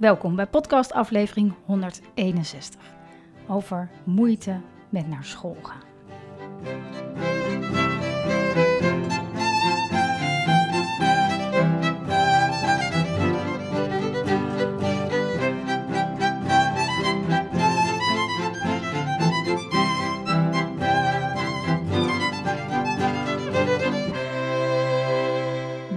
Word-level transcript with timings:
Welkom 0.00 0.36
bij 0.36 0.46
podcast 0.46 0.92
aflevering 0.92 1.54
161 1.64 2.80
over 3.48 3.90
moeite 4.04 4.60
met 4.88 5.08
naar 5.08 5.24
school 5.24 5.56
gaan. 5.62 5.80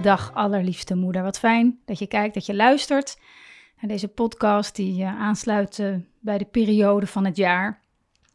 Dag 0.02 0.34
allerliefste 0.34 0.94
moeder. 0.94 1.22
Wat 1.22 1.38
fijn 1.38 1.80
dat 1.84 1.98
je 1.98 2.06
kijkt, 2.06 2.34
dat 2.34 2.46
je 2.46 2.54
luistert 2.54 3.16
naar 3.84 3.92
deze 3.92 4.08
podcast 4.08 4.76
die 4.76 5.00
uh, 5.00 5.20
aansluit 5.20 5.78
uh, 5.78 5.96
bij 6.20 6.38
de 6.38 6.44
periode 6.44 7.06
van 7.06 7.24
het 7.24 7.36
jaar. 7.36 7.80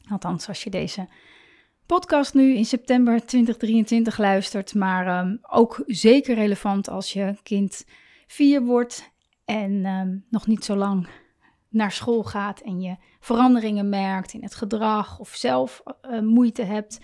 Althans, 0.09 0.47
als 0.47 0.63
je 0.63 0.69
deze 0.69 1.07
podcast 1.85 2.33
nu 2.33 2.55
in 2.55 2.65
september 2.65 3.25
2023 3.25 4.17
luistert, 4.17 4.75
maar 4.75 5.25
um, 5.25 5.39
ook 5.41 5.83
zeker 5.85 6.35
relevant 6.35 6.89
als 6.89 7.13
je 7.13 7.35
kind 7.43 7.85
vier 8.27 8.63
wordt 8.63 9.11
en 9.45 9.85
um, 9.85 10.25
nog 10.29 10.47
niet 10.47 10.65
zo 10.65 10.75
lang 10.75 11.07
naar 11.69 11.91
school 11.91 12.23
gaat 12.23 12.59
en 12.59 12.81
je 12.81 12.95
veranderingen 13.19 13.89
merkt 13.89 14.33
in 14.33 14.43
het 14.43 14.55
gedrag 14.55 15.19
of 15.19 15.29
zelf 15.35 15.83
uh, 15.85 16.19
moeite 16.19 16.63
hebt 16.63 16.99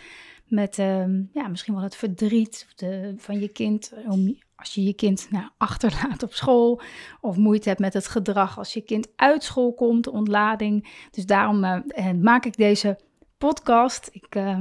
met 0.47 0.77
um, 0.77 1.29
ja, 1.33 1.47
misschien 1.47 1.73
wel 1.73 1.83
het 1.83 1.95
verdriet 1.95 2.67
de, 2.75 3.13
van 3.17 3.39
je 3.39 3.47
kind 3.47 3.93
om 4.07 4.37
als 4.55 4.73
je 4.73 4.83
je 4.83 4.93
kind 4.93 5.27
nou, 5.29 5.49
achterlaat 5.57 6.23
op 6.23 6.33
school 6.33 6.81
of 7.21 7.37
moeite 7.37 7.69
hebt 7.69 7.81
met 7.81 7.93
het 7.93 8.07
gedrag 8.07 8.57
als 8.57 8.73
je 8.73 8.81
kind 8.81 9.07
uit 9.15 9.43
school 9.43 9.73
komt, 9.73 10.07
ontlading. 10.07 11.07
Dus 11.11 11.25
daarom 11.25 11.63
uh, 11.63 12.11
maak 12.21 12.45
ik 12.45 12.57
deze 12.57 12.99
podcast. 13.37 14.09
Ik 14.11 14.35
uh, 14.35 14.59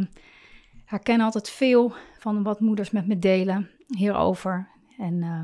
herken 0.85 1.21
altijd 1.21 1.51
veel 1.51 1.93
van 2.19 2.43
wat 2.43 2.61
moeders 2.61 2.91
met 2.91 3.07
me 3.07 3.19
delen 3.19 3.71
hierover. 3.87 4.69
En 4.99 5.15
uh, 5.15 5.41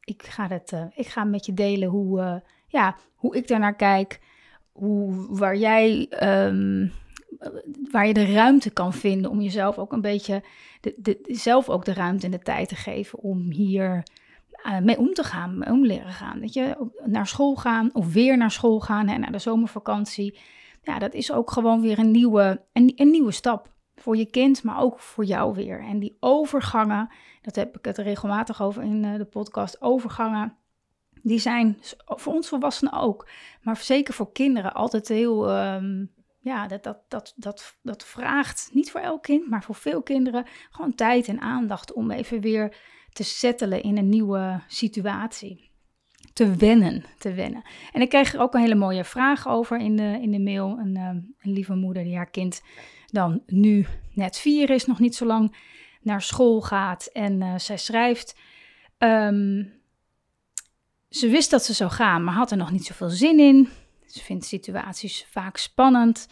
ik, 0.00 0.22
ga 0.22 0.48
het, 0.48 0.72
ik 0.94 1.06
ga 1.06 1.24
met 1.24 1.46
je 1.46 1.54
delen 1.54 1.88
hoe, 1.88 2.42
ja, 2.66 2.96
hoe 3.14 3.36
ik 3.36 3.48
daarnaar 3.48 3.76
kijk, 3.76 4.20
hoe, 4.72 5.26
waar 5.36 5.56
jij 5.56 6.08
um, 6.46 6.92
waar 7.90 8.06
je 8.06 8.14
de 8.14 8.32
ruimte 8.32 8.70
kan 8.70 8.92
vinden 8.92 9.30
om 9.30 9.40
jezelf 9.40 9.78
ook 9.78 9.92
een 9.92 10.00
beetje, 10.00 10.42
de, 10.80 11.18
zelf 11.22 11.68
ook 11.68 11.84
de 11.84 11.92
ruimte 11.92 12.24
en 12.26 12.30
de 12.30 12.38
tijd 12.38 12.68
te 12.68 12.74
geven 12.74 13.18
om 13.18 13.50
hier 13.50 14.02
uh, 14.66 14.78
mee 14.78 14.98
om 14.98 15.14
te 15.14 15.24
gaan, 15.24 15.68
om 15.70 15.86
leren 15.86 16.12
gaan. 16.12 16.40
Weet 16.40 16.52
je, 16.52 16.90
naar 17.04 17.26
school 17.26 17.54
gaan 17.56 17.90
of 17.92 18.12
weer 18.12 18.36
naar 18.36 18.50
school 18.50 18.80
gaan, 18.80 19.08
hè, 19.08 19.18
naar 19.18 19.32
de 19.32 19.38
zomervakantie. 19.38 20.38
Ja, 20.82 20.98
dat 20.98 21.14
is 21.14 21.32
ook 21.32 21.50
gewoon 21.50 21.80
weer 21.80 21.98
een 21.98 22.10
nieuwe, 22.10 22.62
een, 22.72 22.92
een 22.96 23.10
nieuwe 23.10 23.32
stap 23.32 23.72
voor 23.94 24.16
je 24.16 24.26
kind, 24.26 24.62
maar 24.62 24.80
ook 24.80 25.00
voor 25.00 25.24
jou 25.24 25.54
weer. 25.54 25.80
En 25.80 25.98
die 25.98 26.16
overgangen, 26.20 27.08
dat 27.42 27.54
heb 27.54 27.76
ik 27.76 27.84
het 27.84 27.98
regelmatig 27.98 28.62
over 28.62 28.82
in 28.82 29.04
uh, 29.04 29.16
de 29.16 29.24
podcast, 29.24 29.82
overgangen 29.82 30.56
die 31.24 31.38
zijn 31.38 31.78
voor 32.06 32.32
ons 32.32 32.48
volwassenen 32.48 32.92
ook, 32.92 33.28
maar 33.62 33.76
zeker 33.76 34.14
voor 34.14 34.32
kinderen 34.32 34.74
altijd 34.74 35.08
heel 35.08 35.56
um, 35.56 36.10
ja, 36.44 36.66
dat, 36.66 36.82
dat, 36.82 37.04
dat, 37.08 37.32
dat, 37.36 37.76
dat 37.82 38.04
vraagt 38.04 38.70
niet 38.72 38.90
voor 38.90 39.00
elk 39.00 39.22
kind, 39.22 39.48
maar 39.50 39.62
voor 39.62 39.74
veel 39.74 40.02
kinderen 40.02 40.46
gewoon 40.70 40.94
tijd 40.94 41.28
en 41.28 41.40
aandacht 41.40 41.92
om 41.92 42.10
even 42.10 42.40
weer 42.40 42.76
te 43.12 43.24
settelen 43.24 43.82
in 43.82 43.98
een 43.98 44.08
nieuwe 44.08 44.62
situatie. 44.68 45.70
Te 46.32 46.56
wennen, 46.56 47.04
te 47.18 47.34
wennen. 47.34 47.62
En 47.92 48.00
ik 48.00 48.08
kreeg 48.08 48.34
er 48.34 48.40
ook 48.40 48.54
een 48.54 48.60
hele 48.60 48.74
mooie 48.74 49.04
vraag 49.04 49.48
over 49.48 49.78
in 49.78 49.96
de, 49.96 50.18
in 50.20 50.30
de 50.30 50.40
mail. 50.40 50.78
Een, 50.78 50.96
ehm, 50.96 51.16
een 51.40 51.52
lieve 51.52 51.74
moeder 51.74 52.04
die 52.04 52.16
haar 52.16 52.30
kind 52.30 52.62
dan 53.06 53.42
nu 53.46 53.86
net 54.12 54.38
vier 54.38 54.70
is, 54.70 54.86
nog 54.86 54.98
niet 54.98 55.14
zo 55.14 55.26
lang 55.26 55.56
naar 56.02 56.22
school 56.22 56.60
gaat. 56.60 57.06
En 57.06 57.40
uh, 57.40 57.58
zij 57.58 57.78
schrijft. 57.78 58.36
Um, 58.98 59.72
ze 61.08 61.28
wist 61.28 61.50
dat 61.50 61.64
ze 61.64 61.72
zou 61.72 61.90
gaan, 61.90 62.24
maar 62.24 62.34
had 62.34 62.50
er 62.50 62.56
nog 62.56 62.70
niet 62.70 62.84
zoveel 62.84 63.10
zin 63.10 63.38
in. 63.38 63.68
Ze 64.14 64.22
vindt 64.22 64.44
situaties 64.44 65.26
vaak 65.30 65.56
spannend. 65.56 66.28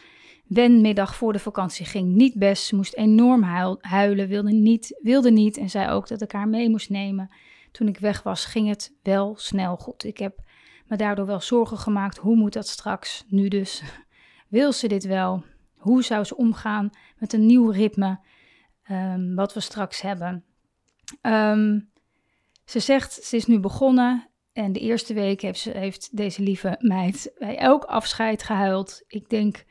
Wenmiddag 0.46 1.16
voor 1.16 1.32
de 1.32 1.38
vakantie 1.38 1.86
ging 1.86 2.14
niet 2.14 2.34
best. 2.34 2.64
Ze 2.64 2.76
moest 2.76 2.94
enorm 2.94 3.42
huilen, 3.80 4.28
wilde 4.28 4.52
niet, 4.52 4.98
wilde 5.02 5.30
niet 5.30 5.56
en 5.56 5.70
zei 5.70 5.90
ook 5.90 6.08
dat 6.08 6.22
ik 6.22 6.32
haar 6.32 6.48
mee 6.48 6.70
moest 6.70 6.90
nemen. 6.90 7.30
Toen 7.72 7.88
ik 7.88 7.98
weg 7.98 8.22
was, 8.22 8.44
ging 8.44 8.68
het 8.68 8.94
wel 9.02 9.34
snel 9.36 9.76
goed. 9.76 10.04
Ik 10.04 10.18
heb 10.18 10.38
me 10.86 10.96
daardoor 10.96 11.26
wel 11.26 11.40
zorgen 11.40 11.78
gemaakt. 11.78 12.16
Hoe 12.16 12.36
moet 12.36 12.52
dat 12.52 12.68
straks? 12.68 13.24
Nu 13.28 13.48
dus. 13.48 13.82
Wil 14.48 14.72
ze 14.72 14.88
dit 14.88 15.04
wel? 15.04 15.44
Hoe 15.76 16.02
zou 16.02 16.24
ze 16.24 16.36
omgaan 16.36 16.90
met 17.18 17.32
een 17.32 17.46
nieuw 17.46 17.70
ritme 17.70 18.20
um, 18.90 19.34
wat 19.34 19.54
we 19.54 19.60
straks 19.60 20.00
hebben? 20.00 20.44
Um, 21.22 21.90
ze 22.64 22.80
zegt, 22.80 23.12
ze 23.12 23.36
is 23.36 23.46
nu 23.46 23.58
begonnen 23.60 24.30
en 24.52 24.72
de 24.72 24.80
eerste 24.80 25.14
week 25.14 25.40
heeft, 25.40 25.64
heeft 25.64 26.16
deze 26.16 26.42
lieve 26.42 26.76
meid 26.78 27.32
bij 27.38 27.58
elk 27.58 27.84
afscheid 27.84 28.42
gehuild. 28.42 29.02
Ik 29.06 29.28
denk 29.28 29.64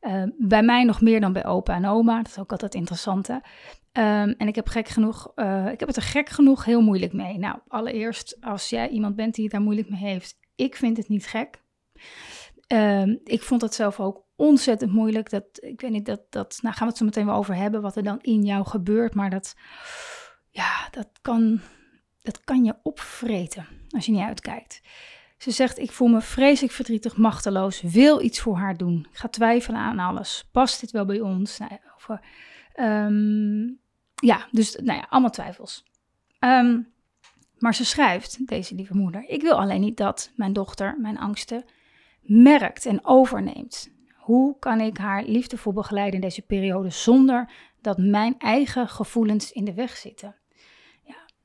uh, 0.00 0.22
bij 0.38 0.62
mij 0.62 0.84
nog 0.84 1.00
meer 1.00 1.20
dan 1.20 1.32
bij 1.32 1.44
opa 1.44 1.74
en 1.74 1.86
oma. 1.86 2.16
Dat 2.16 2.26
is 2.26 2.38
ook 2.38 2.50
altijd 2.50 2.74
interessant. 2.74 3.26
Hè? 3.26 3.34
Um, 3.34 4.34
en 4.38 4.48
ik 4.48 4.54
heb 4.54 4.68
gek 4.68 4.88
genoeg, 4.88 5.32
uh, 5.36 5.68
ik 5.72 5.80
heb 5.80 5.88
het 5.88 5.96
er 5.96 6.02
gek 6.02 6.28
genoeg 6.28 6.64
heel 6.64 6.80
moeilijk 6.80 7.12
mee. 7.12 7.38
Nou, 7.38 7.58
allereerst, 7.68 8.36
als 8.40 8.68
jij 8.68 8.88
iemand 8.88 9.16
bent 9.16 9.34
die 9.34 9.44
het 9.44 9.52
daar 9.52 9.62
moeilijk 9.62 9.90
mee 9.90 10.00
heeft, 10.00 10.38
ik 10.54 10.76
vind 10.76 10.96
het 10.96 11.08
niet 11.08 11.26
gek. 11.26 11.62
Um, 12.72 13.20
ik 13.24 13.42
vond 13.42 13.60
het 13.60 13.74
zelf 13.74 14.00
ook 14.00 14.24
ontzettend 14.36 14.92
moeilijk. 14.92 15.30
Dat, 15.30 15.44
ik 15.52 15.80
weet 15.80 15.90
niet, 15.90 16.06
dat, 16.06 16.20
dat, 16.30 16.58
nou 16.62 16.74
gaan 16.74 16.84
we 16.84 16.88
het 16.88 16.96
zo 16.96 17.04
meteen 17.04 17.26
wel 17.26 17.36
over 17.36 17.54
hebben, 17.54 17.82
wat 17.82 17.96
er 17.96 18.02
dan 18.02 18.18
in 18.20 18.42
jou 18.42 18.66
gebeurt. 18.66 19.14
Maar 19.14 19.30
dat, 19.30 19.54
ja, 20.50 20.88
dat 20.90 21.08
kan, 21.22 21.60
dat 22.26 22.44
kan 22.44 22.64
je 22.64 22.74
opvreten 22.82 23.66
als 23.90 24.06
je 24.06 24.12
niet 24.12 24.22
uitkijkt. 24.22 24.82
Ze 25.38 25.50
zegt: 25.50 25.78
Ik 25.78 25.92
voel 25.92 26.08
me 26.08 26.20
vreselijk 26.20 26.72
verdrietig, 26.72 27.16
machteloos, 27.16 27.80
wil 27.80 28.22
iets 28.22 28.40
voor 28.40 28.56
haar 28.56 28.76
doen. 28.76 29.06
Ik 29.10 29.16
ga 29.16 29.28
twijfelen 29.28 29.80
aan 29.80 29.98
alles. 29.98 30.48
Past 30.52 30.80
dit 30.80 30.90
wel 30.90 31.04
bij 31.04 31.20
ons? 31.20 31.58
Nou 31.58 31.70
ja, 31.72 33.10
ja 34.14 34.46
dus 34.50 34.74
nou 34.74 34.98
ja, 34.98 35.06
allemaal 35.08 35.30
twijfels. 35.30 35.84
Um, 36.40 36.92
maar 37.58 37.74
ze 37.74 37.84
schrijft, 37.84 38.46
deze 38.46 38.74
lieve 38.74 38.96
moeder: 38.96 39.28
Ik 39.28 39.42
wil 39.42 39.60
alleen 39.60 39.80
niet 39.80 39.96
dat 39.96 40.30
mijn 40.36 40.52
dochter 40.52 40.96
mijn 40.98 41.18
angsten 41.18 41.64
merkt 42.20 42.86
en 42.86 43.04
overneemt. 43.04 43.90
Hoe 44.14 44.58
kan 44.58 44.80
ik 44.80 44.96
haar 44.96 45.24
liefdevol 45.24 45.72
begeleiden 45.72 46.14
in 46.14 46.20
deze 46.20 46.42
periode 46.42 46.90
zonder 46.90 47.50
dat 47.80 47.98
mijn 47.98 48.38
eigen 48.38 48.88
gevoelens 48.88 49.52
in 49.52 49.64
de 49.64 49.74
weg 49.74 49.96
zitten? 49.96 50.34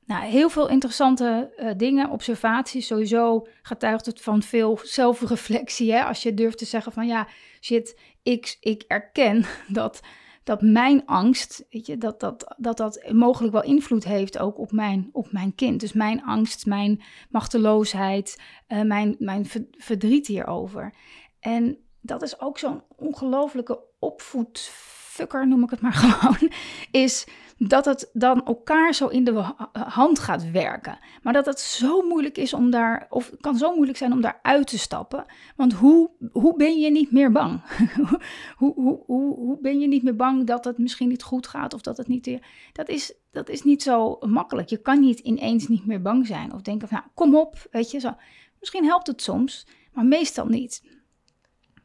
Nou, 0.06 0.24
heel 0.24 0.48
veel 0.48 0.68
interessante 0.68 1.52
uh, 1.58 1.70
dingen, 1.76 2.10
observaties. 2.10 2.86
Sowieso 2.86 3.46
getuigt 3.62 4.06
het 4.06 4.20
van 4.20 4.42
veel 4.42 4.78
zelfreflectie. 4.82 5.92
Hè? 5.92 6.04
Als 6.04 6.22
je 6.22 6.34
durft 6.34 6.58
te 6.58 6.64
zeggen 6.64 6.92
van 6.92 7.06
ja, 7.06 7.28
shit, 7.60 7.98
ik, 8.22 8.56
ik 8.60 8.84
erken 8.86 9.44
dat, 9.68 10.00
dat 10.44 10.62
mijn 10.62 11.06
angst, 11.06 11.64
weet 11.70 11.86
je, 11.86 11.98
dat, 11.98 12.20
dat, 12.20 12.54
dat 12.56 12.76
dat 12.76 13.10
mogelijk 13.12 13.52
wel 13.52 13.62
invloed 13.62 14.04
heeft 14.04 14.38
ook 14.38 14.58
op 14.58 14.72
mijn, 14.72 15.08
op 15.12 15.32
mijn 15.32 15.54
kind. 15.54 15.80
Dus 15.80 15.92
mijn 15.92 16.24
angst, 16.24 16.66
mijn 16.66 17.02
machteloosheid, 17.30 18.40
uh, 18.68 18.82
mijn, 18.82 19.16
mijn 19.18 19.46
verdriet 19.70 20.26
hierover. 20.26 20.94
En 21.40 21.78
dat 22.00 22.22
is 22.22 22.40
ook 22.40 22.58
zo'n 22.58 22.82
ongelofelijke 22.96 23.80
opvoedfucker, 23.98 25.48
noem 25.48 25.62
ik 25.62 25.70
het 25.70 25.80
maar 25.80 25.92
gewoon, 26.02 26.50
is 26.90 27.26
dat 27.68 27.84
het 27.84 28.10
dan 28.12 28.44
elkaar 28.44 28.94
zo 28.94 29.06
in 29.06 29.24
de 29.24 29.52
hand 29.72 30.18
gaat 30.18 30.50
werken. 30.50 30.98
Maar 31.22 31.32
dat 31.32 31.46
het 31.46 31.60
zo 31.60 32.02
moeilijk 32.02 32.38
is 32.38 32.52
om 32.52 32.70
daar, 32.70 33.06
of 33.10 33.32
kan 33.40 33.56
zo 33.56 33.74
moeilijk 33.74 33.98
zijn 33.98 34.12
om 34.12 34.20
daar 34.20 34.38
uit 34.42 34.66
te 34.66 34.78
stappen. 34.78 35.24
Want 35.56 35.72
hoe, 35.72 36.10
hoe 36.32 36.56
ben 36.56 36.78
je 36.78 36.90
niet 36.90 37.12
meer 37.12 37.32
bang? 37.32 37.60
hoe, 38.58 38.72
hoe, 38.74 39.02
hoe, 39.06 39.34
hoe 39.34 39.58
ben 39.60 39.80
je 39.80 39.88
niet 39.88 40.02
meer 40.02 40.16
bang 40.16 40.46
dat 40.46 40.64
het 40.64 40.78
misschien 40.78 41.08
niet 41.08 41.22
goed 41.22 41.46
gaat 41.46 41.74
of 41.74 41.80
dat 41.80 41.96
het 41.96 42.08
niet. 42.08 42.40
Dat 42.72 42.88
is, 42.88 43.14
dat 43.30 43.48
is 43.48 43.62
niet 43.62 43.82
zo 43.82 44.18
makkelijk. 44.20 44.68
Je 44.68 44.82
kan 44.82 45.00
niet 45.00 45.18
ineens 45.18 45.68
niet 45.68 45.86
meer 45.86 46.02
bang 46.02 46.26
zijn 46.26 46.52
of 46.52 46.62
denken 46.62 46.88
van, 46.88 46.98
nou, 46.98 47.10
kom 47.14 47.36
op, 47.36 47.66
weet 47.70 47.90
je 47.90 47.98
zo. 47.98 48.14
Misschien 48.60 48.84
helpt 48.84 49.06
het 49.06 49.22
soms, 49.22 49.66
maar 49.92 50.04
meestal 50.04 50.46
niet. 50.46 50.82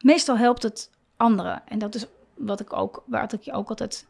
meestal 0.02 0.38
helpt 0.38 0.64
het 0.64 0.92
anderen. 1.18 1.68
En 1.68 1.80
dat 1.80 1.96
is 1.96 2.06
wat 2.36 2.60
ik 2.60 2.74
ook, 2.74 3.04
waar 3.06 3.34
ik 3.34 3.42
je 3.42 3.52
ook 3.52 3.70
altijd 3.70 4.08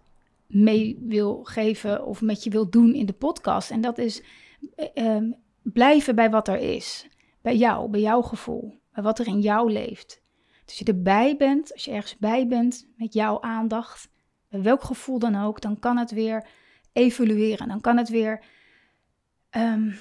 mee 0.47 0.97
wil 1.01 1.43
geven 1.43 2.05
of 2.05 2.21
met 2.21 2.43
je 2.43 2.49
wil 2.49 2.69
doen 2.69 2.93
in 2.93 3.05
de 3.05 3.13
podcast. 3.13 3.71
En 3.71 3.81
dat 3.81 3.97
is 3.97 4.23
eh, 4.75 4.87
ehm, 4.93 5.31
blijven 5.61 6.15
bij 6.15 6.29
wat 6.29 6.47
er 6.47 6.57
is. 6.59 7.07
Bij 7.41 7.55
jou, 7.55 7.89
bij 7.89 7.99
jouw 7.99 8.21
gevoel. 8.21 8.79
Bij 8.93 9.03
wat 9.03 9.19
er 9.19 9.27
in 9.27 9.41
jou 9.41 9.71
leeft. 9.71 10.21
Dus 10.65 10.77
als 10.77 10.77
je 10.77 10.93
erbij 10.93 11.37
bent, 11.37 11.73
als 11.73 11.85
je 11.85 11.91
ergens 11.91 12.17
bij 12.17 12.47
bent 12.47 12.87
met 12.95 13.13
jouw 13.13 13.41
aandacht, 13.41 14.09
bij 14.49 14.61
welk 14.61 14.83
gevoel 14.83 15.19
dan 15.19 15.35
ook, 15.35 15.61
dan 15.61 15.79
kan 15.79 15.97
het 15.97 16.11
weer 16.11 16.47
evolueren. 16.93 17.67
Dan 17.67 17.81
kan 17.81 17.97
het 17.97 18.09
weer 18.09 18.43
ehm, 19.49 19.91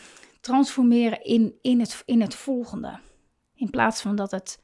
transformeren 0.40 1.22
in, 1.22 1.54
in, 1.62 1.80
het, 1.80 2.02
in 2.04 2.20
het 2.20 2.34
volgende. 2.34 2.98
In 3.54 3.70
plaats 3.70 4.00
van 4.00 4.16
dat 4.16 4.30
het 4.30 4.62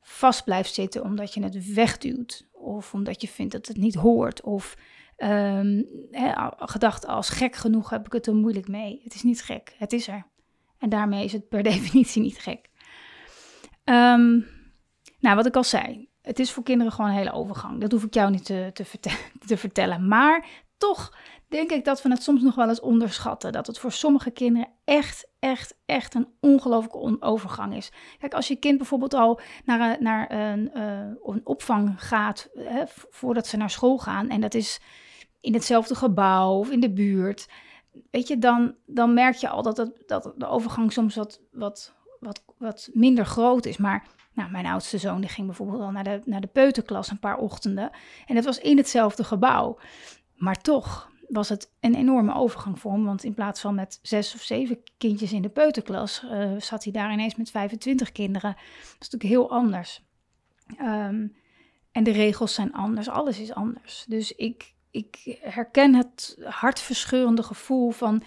vast 0.00 0.44
blijft 0.44 0.74
zitten 0.74 1.02
omdat 1.02 1.34
je 1.34 1.42
het 1.42 1.74
wegduwt. 1.74 2.46
Of 2.52 2.94
omdat 2.94 3.20
je 3.20 3.28
vindt 3.28 3.52
dat 3.52 3.66
het 3.66 3.76
niet 3.76 3.94
hoort. 3.94 4.40
Of 4.40 4.76
um, 5.18 5.86
gedacht 6.58 7.06
als 7.06 7.28
gek 7.28 7.56
genoeg 7.56 7.90
heb 7.90 8.06
ik 8.06 8.12
het 8.12 8.26
er 8.26 8.34
moeilijk 8.34 8.68
mee. 8.68 9.00
Het 9.04 9.14
is 9.14 9.22
niet 9.22 9.42
gek, 9.42 9.74
het 9.78 9.92
is 9.92 10.08
er. 10.08 10.26
En 10.78 10.88
daarmee 10.88 11.24
is 11.24 11.32
het 11.32 11.48
per 11.48 11.62
definitie 11.72 12.22
niet 12.22 12.38
gek. 12.38 12.70
Um, 13.84 14.46
nou, 15.20 15.36
wat 15.36 15.46
ik 15.46 15.56
al 15.56 15.64
zei, 15.64 16.08
het 16.22 16.38
is 16.38 16.52
voor 16.52 16.62
kinderen 16.62 16.92
gewoon 16.92 17.10
een 17.10 17.16
hele 17.16 17.32
overgang. 17.32 17.80
Dat 17.80 17.92
hoef 17.92 18.04
ik 18.04 18.14
jou 18.14 18.30
niet 18.30 18.44
te, 18.44 18.70
te, 18.72 18.84
te 19.46 19.56
vertellen. 19.56 20.08
Maar 20.08 20.46
toch 20.76 21.16
denk 21.48 21.70
ik 21.70 21.84
dat 21.84 22.02
we 22.02 22.10
het 22.10 22.22
soms 22.22 22.42
nog 22.42 22.54
wel 22.54 22.68
eens 22.68 22.80
onderschatten. 22.80 23.52
Dat 23.52 23.66
het 23.66 23.78
voor 23.78 23.92
sommige 23.92 24.30
kinderen 24.30 24.68
echt, 24.84 25.28
echt, 25.38 25.74
echt 25.86 26.14
een 26.14 26.28
ongelooflijke 26.40 27.22
overgang 27.22 27.76
is. 27.76 27.92
Kijk, 28.18 28.34
als 28.34 28.48
je 28.48 28.56
kind 28.56 28.78
bijvoorbeeld 28.78 29.14
al 29.14 29.40
naar, 29.64 29.80
een, 29.80 30.02
naar 30.02 30.30
een, 30.32 30.70
uh, 30.74 31.34
een 31.34 31.40
opvang 31.44 31.94
gaat 31.96 32.48
hè, 32.54 32.82
voordat 33.10 33.46
ze 33.46 33.56
naar 33.56 33.70
school 33.70 33.98
gaan. 33.98 34.28
En 34.28 34.40
dat 34.40 34.54
is 34.54 34.80
in 35.48 35.54
hetzelfde 35.54 35.94
gebouw 35.94 36.58
of 36.58 36.70
in 36.70 36.80
de 36.80 36.92
buurt. 36.92 37.48
Weet 38.10 38.28
je, 38.28 38.38
dan, 38.38 38.74
dan 38.86 39.14
merk 39.14 39.34
je 39.34 39.48
al 39.48 39.62
dat, 39.62 39.76
het, 39.76 40.02
dat 40.06 40.32
de 40.36 40.46
overgang 40.46 40.92
soms 40.92 41.14
wat, 41.14 41.40
wat, 41.52 41.94
wat, 42.20 42.44
wat 42.58 42.88
minder 42.92 43.26
groot 43.26 43.66
is. 43.66 43.76
Maar 43.76 44.06
nou, 44.32 44.50
mijn 44.50 44.66
oudste 44.66 44.98
zoon 44.98 45.20
die 45.20 45.30
ging 45.30 45.46
bijvoorbeeld 45.46 45.80
al 45.80 45.90
naar 45.90 46.04
de, 46.04 46.20
naar 46.24 46.40
de 46.40 46.46
peuterklas 46.46 47.10
een 47.10 47.18
paar 47.18 47.38
ochtenden. 47.38 47.90
En 48.26 48.34
dat 48.34 48.44
was 48.44 48.58
in 48.58 48.76
hetzelfde 48.76 49.24
gebouw. 49.24 49.78
Maar 50.36 50.60
toch 50.60 51.10
was 51.28 51.48
het 51.48 51.70
een 51.80 51.94
enorme 51.94 52.34
overgang 52.34 52.78
voor 52.78 52.92
hem. 52.92 53.04
Want 53.04 53.24
in 53.24 53.34
plaats 53.34 53.60
van 53.60 53.74
met 53.74 53.98
zes 54.02 54.34
of 54.34 54.40
zeven 54.40 54.78
kindjes 54.98 55.32
in 55.32 55.42
de 55.42 55.48
peuterklas, 55.48 56.22
uh, 56.24 56.60
zat 56.60 56.84
hij 56.84 56.92
daar 56.92 57.12
ineens 57.12 57.36
met 57.36 57.50
25 57.50 58.12
kinderen. 58.12 58.50
Dat 58.52 59.00
is 59.00 59.08
natuurlijk 59.08 59.30
heel 59.30 59.50
anders. 59.50 60.02
Um, 60.80 61.36
en 61.92 62.04
de 62.04 62.10
regels 62.10 62.54
zijn 62.54 62.72
anders, 62.72 63.08
alles 63.08 63.38
is 63.38 63.52
anders. 63.52 64.04
Dus 64.08 64.32
ik, 64.32 64.74
ik 64.98 65.38
herken 65.40 65.94
het 65.94 66.38
hartverscheurende 66.44 67.42
gevoel 67.42 67.90
van, 67.90 68.22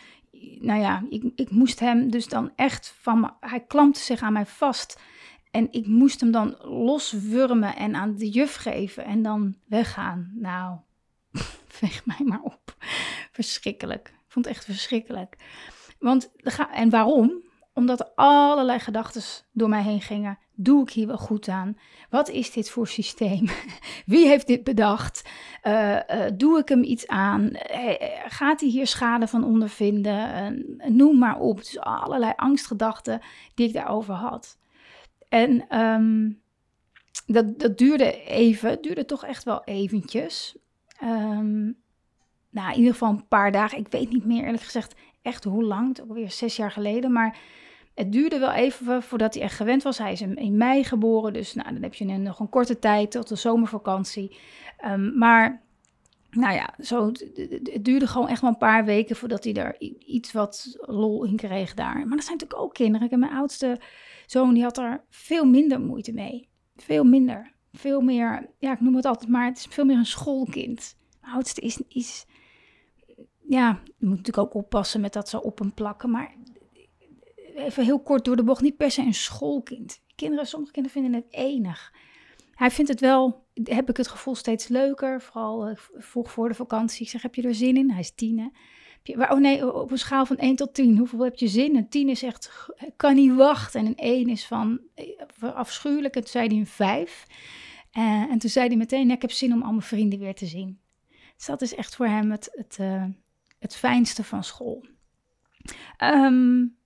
nou 0.59 0.81
ja, 0.81 1.03
ik, 1.09 1.23
ik 1.35 1.49
moest 1.49 1.79
hem 1.79 2.11
dus 2.11 2.27
dan 2.27 2.51
echt 2.55 2.95
van, 3.01 3.35
hij 3.39 3.59
klampte 3.59 3.99
zich 3.99 4.21
aan 4.21 4.33
mij 4.33 4.45
vast. 4.45 4.99
En 5.51 5.67
ik 5.71 5.87
moest 5.87 6.19
hem 6.19 6.31
dan 6.31 6.55
loswurmen 6.61 7.75
en 7.75 7.95
aan 7.95 8.15
de 8.15 8.29
juf 8.29 8.55
geven 8.55 9.05
en 9.05 9.21
dan 9.21 9.55
weggaan. 9.65 10.31
Nou, 10.33 10.77
veeg 11.79 12.05
mij 12.05 12.25
maar 12.25 12.41
op. 12.41 12.75
Verschrikkelijk. 13.31 14.07
Ik 14.07 14.31
vond 14.31 14.45
het 14.45 14.55
echt 14.55 14.65
verschrikkelijk. 14.65 15.35
Want, 15.99 16.31
en 16.73 16.89
waarom? 16.89 17.43
Omdat 17.73 17.99
er 17.99 18.11
allerlei 18.15 18.79
gedachten 18.79 19.21
door 19.51 19.69
mij 19.69 19.83
heen 19.83 20.01
gingen. 20.01 20.39
Doe 20.63 20.81
ik 20.81 20.89
hier 20.89 21.07
wel 21.07 21.17
goed 21.17 21.47
aan? 21.47 21.77
Wat 22.09 22.29
is 22.29 22.51
dit 22.51 22.69
voor 22.69 22.87
systeem? 22.87 23.47
Wie 24.05 24.27
heeft 24.27 24.47
dit 24.47 24.63
bedacht? 24.63 25.29
Uh, 25.63 25.99
doe 26.33 26.59
ik 26.59 26.69
hem 26.69 26.83
iets 26.83 27.07
aan? 27.07 27.49
gaat 28.27 28.59
hij 28.59 28.69
hier 28.69 28.87
schade 28.87 29.27
van 29.27 29.43
ondervinden? 29.43 30.65
noem 30.87 31.17
maar 31.17 31.39
op. 31.39 31.57
Dus 31.57 31.79
allerlei 31.79 32.33
angstgedachten 32.35 33.21
die 33.55 33.67
ik 33.67 33.73
daarover 33.73 34.13
had. 34.13 34.57
En 35.29 35.79
um, 35.79 36.41
dat, 37.25 37.59
dat 37.59 37.77
duurde 37.77 38.23
even, 38.23 38.81
duurde 38.81 39.05
toch 39.05 39.25
echt 39.25 39.43
wel 39.43 39.63
eventjes. 39.63 40.57
Um, 41.03 41.79
nou, 42.49 42.71
in 42.71 42.77
ieder 42.77 42.91
geval 42.91 43.09
een 43.09 43.27
paar 43.27 43.51
dagen. 43.51 43.77
Ik 43.77 43.87
weet 43.89 44.09
niet 44.09 44.25
meer 44.25 44.43
eerlijk 44.43 44.63
gezegd 44.63 44.95
echt 45.21 45.43
hoe 45.43 45.63
lang. 45.63 45.87
Het 45.87 46.01
ook 46.01 46.13
weer 46.13 46.31
zes 46.31 46.55
jaar 46.55 46.71
geleden. 46.71 47.11
Maar 47.11 47.37
het 48.01 48.11
duurde 48.11 48.39
wel 48.39 48.51
even 48.51 49.03
voordat 49.03 49.33
hij 49.33 49.43
echt 49.43 49.55
gewend 49.55 49.83
was. 49.83 49.97
Hij 49.97 50.11
is 50.11 50.21
in 50.21 50.57
mei 50.57 50.83
geboren. 50.83 51.33
Dus 51.33 51.53
nou, 51.53 51.73
dan 51.73 51.81
heb 51.81 51.93
je 51.93 52.05
nog 52.05 52.39
een 52.39 52.49
korte 52.49 52.79
tijd 52.79 53.11
tot 53.11 53.27
de 53.27 53.35
zomervakantie. 53.35 54.37
Um, 54.85 55.17
maar 55.17 55.61
nou 56.31 56.53
ja, 56.53 56.73
zo, 56.79 57.11
het 57.63 57.85
duurde 57.85 58.07
gewoon 58.07 58.27
echt 58.27 58.41
wel 58.41 58.49
een 58.49 58.57
paar 58.57 58.85
weken 58.85 59.15
voordat 59.15 59.43
hij 59.43 59.53
er 59.53 59.79
iets 59.99 60.31
wat 60.31 60.77
lol 60.79 61.23
in 61.23 61.35
kreeg 61.35 61.73
daar. 61.73 61.93
Maar 62.07 62.17
dat 62.17 62.25
zijn 62.25 62.37
natuurlijk 62.37 62.61
ook 62.61 62.73
kinderen. 62.73 63.09
Heb 63.09 63.19
mijn 63.19 63.31
oudste 63.31 63.79
zoon, 64.25 64.53
die 64.53 64.63
had 64.63 64.77
er 64.77 65.03
veel 65.09 65.45
minder 65.45 65.81
moeite 65.81 66.13
mee. 66.13 66.49
Veel 66.75 67.03
minder. 67.03 67.53
Veel 67.73 68.01
meer, 68.01 68.49
ja, 68.59 68.71
ik 68.71 68.81
noem 68.81 68.95
het 68.95 69.05
altijd 69.05 69.29
maar, 69.29 69.45
het 69.45 69.57
is 69.57 69.67
veel 69.69 69.85
meer 69.85 69.97
een 69.97 70.05
schoolkind. 70.05 70.95
Mijn 71.21 71.33
oudste 71.33 71.61
is, 71.87 72.25
ja, 73.47 73.79
je 73.85 74.05
moet 74.05 74.17
natuurlijk 74.17 74.47
ook 74.47 74.53
oppassen 74.53 75.01
met 75.01 75.13
dat 75.13 75.29
zo 75.29 75.37
op 75.37 75.59
hem 75.59 75.73
plakken. 75.73 76.11
Maar 76.11 76.35
even 77.55 77.83
heel 77.83 77.99
kort 77.99 78.25
door 78.25 78.35
de 78.35 78.43
bocht, 78.43 78.61
niet 78.61 78.77
per 78.77 78.91
se 78.91 79.01
een 79.01 79.13
schoolkind. 79.13 80.01
Kinderen, 80.15 80.47
sommige 80.47 80.71
kinderen 80.71 81.01
vinden 81.01 81.21
het 81.21 81.33
enig. 81.33 81.93
Hij 82.61 82.71
vindt 82.71 82.91
het 82.91 82.99
wel, 82.99 83.45
heb 83.63 83.89
ik 83.89 83.97
het 83.97 84.07
gevoel, 84.07 84.35
steeds 84.35 84.67
leuker. 84.67 85.21
Vooral 85.21 85.69
uh, 85.69 85.75
vroeg 85.97 86.31
voor 86.31 86.47
de 86.47 86.55
vakantie. 86.55 87.01
Ik 87.05 87.09
zeg, 87.09 87.21
heb 87.21 87.35
je 87.35 87.41
er 87.41 87.55
zin 87.55 87.77
in? 87.77 87.91
Hij 87.91 87.99
is 87.99 88.15
tien, 88.15 88.39
hè? 88.39 88.47
Oh 89.03 89.39
nee, 89.39 89.73
op 89.73 89.91
een 89.91 89.97
schaal 89.97 90.25
van 90.25 90.37
1 90.37 90.55
tot 90.55 90.73
10, 90.73 90.97
hoeveel 90.97 91.23
heb 91.23 91.35
je 91.35 91.47
zin? 91.47 91.75
Een 91.75 91.89
10 91.89 92.09
is 92.09 92.23
echt, 92.23 92.69
kan 92.95 93.15
niet 93.15 93.35
wachten. 93.35 93.79
En 93.79 93.85
een 93.85 93.95
1 93.95 94.27
is 94.27 94.45
van 94.45 94.79
eh, 94.95 95.55
afschuwelijk. 95.55 96.15
En 96.15 96.21
toen 96.21 96.31
zei 96.31 96.47
hij 96.47 96.57
een 96.57 96.65
5. 96.65 97.25
Uh, 97.97 98.03
en 98.03 98.37
toen 98.37 98.49
zei 98.49 98.67
hij 98.67 98.77
meteen, 98.77 99.11
ik 99.11 99.21
heb 99.21 99.31
zin 99.31 99.53
om 99.53 99.61
al 99.61 99.71
mijn 99.71 99.81
vrienden 99.81 100.19
weer 100.19 100.35
te 100.35 100.45
zien. 100.45 100.79
Dus 101.37 101.45
dat 101.45 101.61
is 101.61 101.75
echt 101.75 101.95
voor 101.95 102.07
hem 102.07 102.31
het, 102.31 102.49
het, 102.51 102.77
het 103.59 103.75
fijnste 103.75 104.23
van 104.23 104.43
school. 104.43 104.85
Um, 106.03 106.77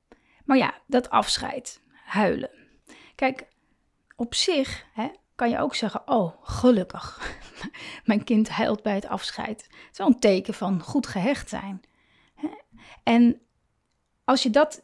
maar 0.45 0.57
ja, 0.57 0.73
dat 0.87 1.09
afscheid, 1.09 1.81
huilen. 2.05 2.49
Kijk, 3.15 3.47
op 4.15 4.33
zich 4.33 4.85
hè, 4.93 5.07
kan 5.35 5.49
je 5.49 5.59
ook 5.59 5.75
zeggen, 5.75 6.01
oh, 6.05 6.33
gelukkig. 6.41 7.35
Mijn 8.05 8.23
kind 8.23 8.49
huilt 8.49 8.83
bij 8.83 8.95
het 8.95 9.07
afscheid. 9.07 9.63
Het 9.63 9.89
is 9.91 9.97
een 9.97 10.19
teken 10.19 10.53
van 10.53 10.81
goed 10.81 11.07
gehecht 11.07 11.49
zijn. 11.49 11.81
En 13.03 13.41
als 14.23 14.43
je 14.43 14.49
dat. 14.49 14.83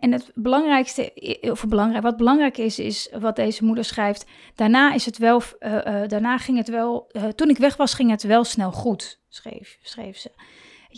En, 0.00 0.12
het 0.12 0.30
belangrijkste, 0.34 1.12
of 1.40 1.66
belangrijk, 1.66 2.02
wat 2.02 2.16
belangrijk 2.16 2.58
is, 2.58 2.78
is 2.78 3.08
wat 3.18 3.36
deze 3.36 3.64
moeder 3.64 3.84
schrijft. 3.84 4.26
Daarna 4.54 4.94
is 4.94 5.06
het 5.06 5.18
wel. 5.18 5.42
Uh, 5.60 5.72
uh, 5.72 6.08
daarna 6.08 6.38
ging 6.38 6.58
het 6.58 6.68
wel. 6.68 7.08
Uh, 7.12 7.24
toen 7.24 7.48
ik 7.48 7.58
weg 7.58 7.76
was, 7.76 7.94
ging 7.94 8.10
het 8.10 8.22
wel 8.22 8.44
snel 8.44 8.72
goed, 8.72 9.20
schreef, 9.28 9.78
schreef 9.82 10.16
ze. 10.16 10.30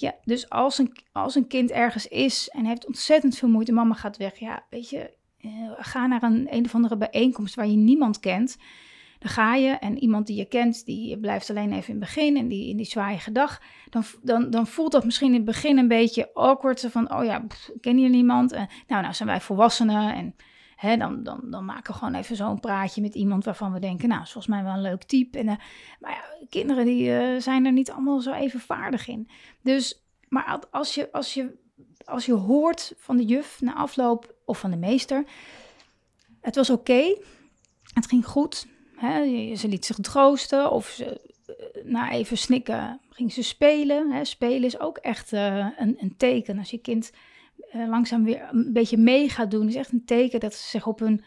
Ja, 0.00 0.14
dus 0.24 0.48
als 0.48 0.78
een, 0.78 0.96
als 1.12 1.34
een 1.34 1.46
kind 1.46 1.70
ergens 1.70 2.08
is 2.08 2.48
en 2.48 2.64
heeft 2.64 2.86
ontzettend 2.86 3.36
veel 3.36 3.48
moeite, 3.48 3.72
mama 3.72 3.94
gaat 3.94 4.16
weg. 4.16 4.38
Ja, 4.38 4.64
weet 4.70 4.90
je, 4.90 5.10
ga 5.76 6.06
naar 6.06 6.22
een, 6.22 6.46
een 6.50 6.64
of 6.64 6.74
andere 6.74 6.96
bijeenkomst 6.96 7.54
waar 7.54 7.66
je 7.66 7.76
niemand 7.76 8.20
kent. 8.20 8.56
Dan 9.18 9.30
ga 9.30 9.54
je 9.54 9.70
en 9.70 9.98
iemand 9.98 10.26
die 10.26 10.36
je 10.36 10.44
kent, 10.44 10.84
die 10.84 11.18
blijft 11.18 11.50
alleen 11.50 11.72
even 11.72 11.94
in 11.94 12.00
het 12.00 12.14
begin 12.14 12.36
en 12.36 12.48
die 12.48 12.68
in 12.68 12.76
die 12.76 12.86
zwaaie 12.86 13.18
gedag. 13.18 13.60
Dan, 13.90 14.04
dan, 14.22 14.50
dan 14.50 14.66
voelt 14.66 14.92
dat 14.92 15.04
misschien 15.04 15.28
in 15.28 15.34
het 15.34 15.44
begin 15.44 15.78
een 15.78 15.88
beetje 15.88 16.34
awkward. 16.34 16.86
Van, 16.90 17.14
oh 17.14 17.24
ja, 17.24 17.46
ken 17.80 17.96
hier 17.96 18.10
niemand. 18.10 18.50
Nou, 18.50 18.68
nou 18.86 19.14
zijn 19.14 19.28
wij 19.28 19.40
volwassenen 19.40 20.14
en 20.14 20.34
hè, 20.76 20.96
dan, 20.96 21.22
dan, 21.22 21.40
dan 21.50 21.64
maken 21.64 21.92
we 21.92 21.98
gewoon 21.98 22.14
even 22.14 22.36
zo'n 22.36 22.60
praatje 22.60 23.00
met 23.00 23.14
iemand 23.14 23.44
waarvan 23.44 23.72
we 23.72 23.78
denken, 23.78 24.08
nou, 24.08 24.20
volgens 24.20 24.46
mij 24.46 24.62
wel 24.62 24.72
een 24.72 24.80
leuk 24.80 25.02
type. 25.02 25.38
En, 25.38 25.46
uh, 25.46 25.54
maar 26.00 26.10
ja, 26.10 26.46
kinderen 26.48 26.84
die 26.84 27.08
uh, 27.08 27.40
zijn 27.40 27.66
er 27.66 27.72
niet 27.72 27.90
allemaal 27.90 28.20
zo 28.20 28.32
even 28.32 28.60
vaardig 28.60 29.08
in. 29.08 29.28
Dus, 29.62 30.02
maar 30.28 30.64
als 30.70 30.94
je, 30.94 31.12
als 31.12 31.34
je, 31.34 31.58
als 32.04 32.26
je 32.26 32.32
hoort 32.32 32.94
van 32.96 33.16
de 33.16 33.24
juf 33.24 33.60
na 33.60 33.74
afloop 33.74 34.34
of 34.44 34.58
van 34.58 34.70
de 34.70 34.76
meester, 34.76 35.24
het 36.40 36.54
was 36.54 36.70
oké, 36.70 37.16
het 37.94 38.06
ging 38.06 38.26
goed, 38.26 38.66
Hè, 38.96 39.54
ze 39.56 39.68
liet 39.68 39.84
zich 39.84 39.96
troosten 39.96 40.70
of 40.70 40.88
ze, 40.88 41.20
eh, 41.46 41.84
na 41.84 42.10
even 42.10 42.38
snikken 42.38 43.00
ging 43.10 43.32
ze 43.32 43.42
spelen. 43.42 44.10
Hè. 44.10 44.24
Spelen 44.24 44.64
is 44.64 44.80
ook 44.80 44.96
echt 44.96 45.32
een, 45.32 45.96
een, 45.98 46.14
teken. 46.16 46.58
Als 46.58 46.70
je 46.70 46.78
kind 46.78 47.12
uh, 47.74 47.88
langzaam 47.88 48.24
weer 48.24 48.48
een 48.50 48.72
beetje 48.72 48.96
mee 48.96 49.28
gaat 49.28 49.50
doen, 49.50 49.68
is 49.68 49.74
echt 49.74 49.92
een 49.92 50.04
teken 50.04 50.40
dat 50.40 50.54
ze 50.54 50.68
zich 50.68 50.86
op 50.86 51.00
een, 51.00 51.24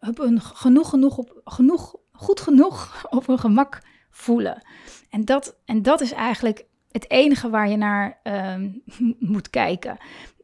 op 0.00 0.18
genoeg, 0.18 0.92
genoeg, 0.92 1.18
op, 1.18 1.40
genoeg, 1.44 1.96
goed 2.12 2.40
genoeg 2.40 3.02
op 3.10 3.26
hun 3.26 3.38
gemak 3.38 3.80
voelen. 4.10 4.62
En 5.10 5.24
dat, 5.24 5.56
en 5.64 5.82
dat 5.82 6.00
is 6.00 6.12
eigenlijk 6.12 6.64
het 6.90 7.10
enige 7.10 7.50
waar 7.50 7.68
je 7.68 7.76
naar 7.76 8.20
uh, 8.24 8.54
moet 9.34 9.50
kijken. 9.50 9.96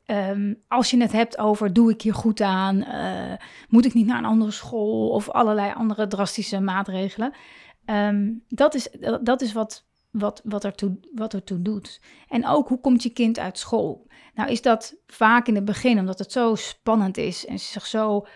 Ehm, 0.08 0.54
als 0.68 0.90
je 0.90 1.00
het 1.00 1.12
hebt 1.12 1.38
over, 1.38 1.72
doe 1.72 1.90
ik 1.90 2.02
hier 2.02 2.14
goed 2.14 2.40
aan? 2.40 2.76
Uh, 2.76 3.32
moet 3.68 3.84
ik 3.84 3.94
niet 3.94 4.06
naar 4.06 4.18
een 4.18 4.24
andere 4.24 4.50
school? 4.50 5.08
Of 5.08 5.28
allerlei 5.30 5.72
andere 5.72 6.06
drastische 6.06 6.60
maatregelen. 6.60 7.32
Ehm, 7.84 8.30
dat, 8.48 8.74
is, 8.74 8.88
dat 9.22 9.40
is 9.40 9.52
wat, 9.52 9.87
wat, 10.10 10.40
wat, 10.44 10.64
ertoe, 10.64 10.98
wat 11.14 11.34
ertoe 11.34 11.62
doet. 11.62 12.00
En 12.28 12.46
ook, 12.46 12.68
hoe 12.68 12.80
komt 12.80 13.02
je 13.02 13.10
kind 13.10 13.38
uit 13.38 13.58
school? 13.58 14.06
Nou 14.34 14.50
is 14.50 14.62
dat 14.62 14.96
vaak 15.06 15.46
in 15.46 15.54
het 15.54 15.64
begin, 15.64 15.98
omdat 15.98 16.18
het 16.18 16.32
zo 16.32 16.54
spannend 16.54 17.16
is 17.16 17.46
en 17.46 17.58
ze 17.58 17.66
zich 17.66 17.86
zo 17.86 18.26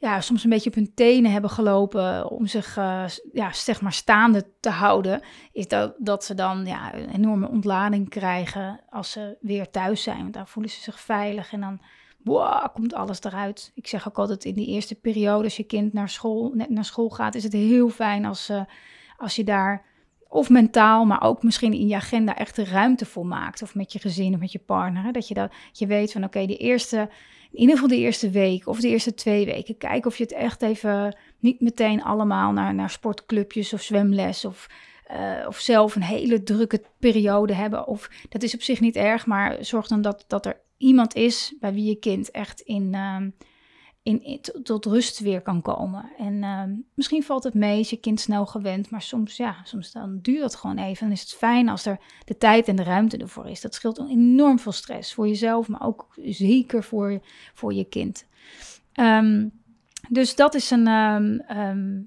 ja, 0.00 0.20
soms 0.20 0.44
een 0.44 0.50
beetje 0.50 0.68
op 0.68 0.74
hun 0.74 0.94
tenen 0.94 1.32
hebben 1.32 1.50
gelopen 1.50 2.30
om 2.30 2.46
zich 2.46 2.76
uh, 2.76 3.04
ja, 3.32 3.52
zeg 3.52 3.80
maar 3.80 3.92
staande 3.92 4.46
te 4.60 4.70
houden, 4.70 5.20
is 5.52 5.68
dat, 5.68 5.94
dat 5.98 6.24
ze 6.24 6.34
dan 6.34 6.66
ja, 6.66 6.94
een 6.94 7.10
enorme 7.10 7.48
ontlading 7.48 8.08
krijgen 8.08 8.80
als 8.90 9.10
ze 9.10 9.36
weer 9.40 9.70
thuis 9.70 10.02
zijn. 10.02 10.22
Want 10.22 10.34
daar 10.34 10.48
voelen 10.48 10.72
ze 10.72 10.80
zich 10.80 11.00
veilig 11.00 11.52
en 11.52 11.60
dan 11.60 11.80
wow, 12.24 12.74
komt 12.74 12.94
alles 12.94 13.22
eruit. 13.22 13.70
Ik 13.74 13.86
zeg 13.86 14.08
ook 14.08 14.18
altijd 14.18 14.44
in 14.44 14.54
die 14.54 14.66
eerste 14.66 14.94
periode, 14.94 15.44
als 15.44 15.56
je 15.56 15.64
kind 15.64 15.92
naar 15.92 16.08
school, 16.08 16.52
net 16.54 16.70
naar 16.70 16.84
school 16.84 17.08
gaat, 17.08 17.34
is 17.34 17.44
het 17.44 17.52
heel 17.52 17.88
fijn 17.88 18.24
als, 18.24 18.50
uh, 18.50 18.62
als 19.16 19.36
je 19.36 19.44
daar 19.44 19.84
of 20.28 20.50
mentaal, 20.50 21.04
maar 21.04 21.22
ook 21.22 21.42
misschien 21.42 21.72
in 21.72 21.88
je 21.88 21.94
agenda 21.94 22.36
echt 22.36 22.56
de 22.56 22.64
ruimte 22.64 23.06
voor 23.06 23.26
maakt. 23.26 23.62
Of 23.62 23.74
met 23.74 23.92
je 23.92 23.98
gezin 23.98 24.34
of 24.34 24.40
met 24.40 24.52
je 24.52 24.58
partner. 24.58 25.12
Dat 25.12 25.28
je, 25.28 25.34
dat, 25.34 25.52
je 25.72 25.86
weet 25.86 26.12
van 26.12 26.24
oké, 26.24 26.46
de 26.46 26.56
eerste 26.56 27.08
in 27.50 27.58
ieder 27.58 27.74
geval 27.74 27.88
de 27.88 28.04
eerste 28.04 28.30
week 28.30 28.66
of 28.66 28.80
de 28.80 28.88
eerste 28.88 29.14
twee 29.14 29.44
weken. 29.44 29.76
Kijken 29.76 30.10
of 30.10 30.16
je 30.16 30.22
het 30.22 30.32
echt 30.32 30.62
even 30.62 31.16
niet 31.38 31.60
meteen 31.60 32.02
allemaal 32.02 32.52
naar, 32.52 32.74
naar 32.74 32.90
sportclubjes 32.90 33.72
of 33.72 33.82
zwemles 33.82 34.44
of, 34.44 34.66
uh, 35.10 35.46
of 35.46 35.58
zelf 35.58 35.94
een 35.94 36.02
hele 36.02 36.42
drukke 36.42 36.82
periode 36.98 37.52
hebben. 37.52 37.86
Of 37.86 38.10
dat 38.28 38.42
is 38.42 38.54
op 38.54 38.62
zich 38.62 38.80
niet 38.80 38.96
erg, 38.96 39.26
maar 39.26 39.56
zorg 39.60 39.86
dan 39.86 40.02
dat, 40.02 40.24
dat 40.26 40.46
er 40.46 40.60
iemand 40.76 41.14
is 41.14 41.54
bij 41.60 41.72
wie 41.72 41.84
je 41.84 41.96
kind 41.96 42.30
echt 42.30 42.60
in, 42.60 42.92
uh, 42.94 43.16
in, 44.02 44.40
tot 44.62 44.84
rust 44.84 45.18
weer 45.18 45.40
kan 45.40 45.62
komen. 45.62 46.10
En 46.18 46.42
ehm, 46.42 46.74
misschien 46.94 47.22
valt 47.22 47.44
het 47.44 47.54
mee, 47.54 47.80
is 47.80 47.90
je 47.90 47.96
kind 47.96 48.20
snel 48.20 48.46
gewend, 48.46 48.90
maar 48.90 49.02
soms, 49.02 49.36
ja, 49.36 49.56
soms 49.64 49.92
dan 49.92 50.18
duurt 50.22 50.40
dat 50.40 50.54
gewoon 50.54 50.78
even. 50.78 51.02
Dan 51.02 51.16
is 51.16 51.20
het 51.20 51.34
fijn 51.34 51.68
als 51.68 51.86
er 51.86 51.98
de 52.24 52.36
tijd 52.36 52.68
en 52.68 52.76
de 52.76 52.82
ruimte 52.82 53.16
ervoor 53.16 53.46
is. 53.46 53.60
Dat 53.60 53.74
scheelt 53.74 53.98
enorm 53.98 54.58
veel 54.58 54.72
stress 54.72 55.14
voor 55.14 55.28
jezelf, 55.28 55.68
maar 55.68 55.86
ook 55.86 56.06
zeker 56.22 56.84
voor, 56.84 57.20
voor 57.54 57.74
je 57.74 57.84
kind. 57.84 58.26
Ehm, 58.92 59.48
dus 60.08 60.34
dat 60.34 60.54
is 60.54 60.70
een. 60.70 60.86
Ehm, 60.86 62.00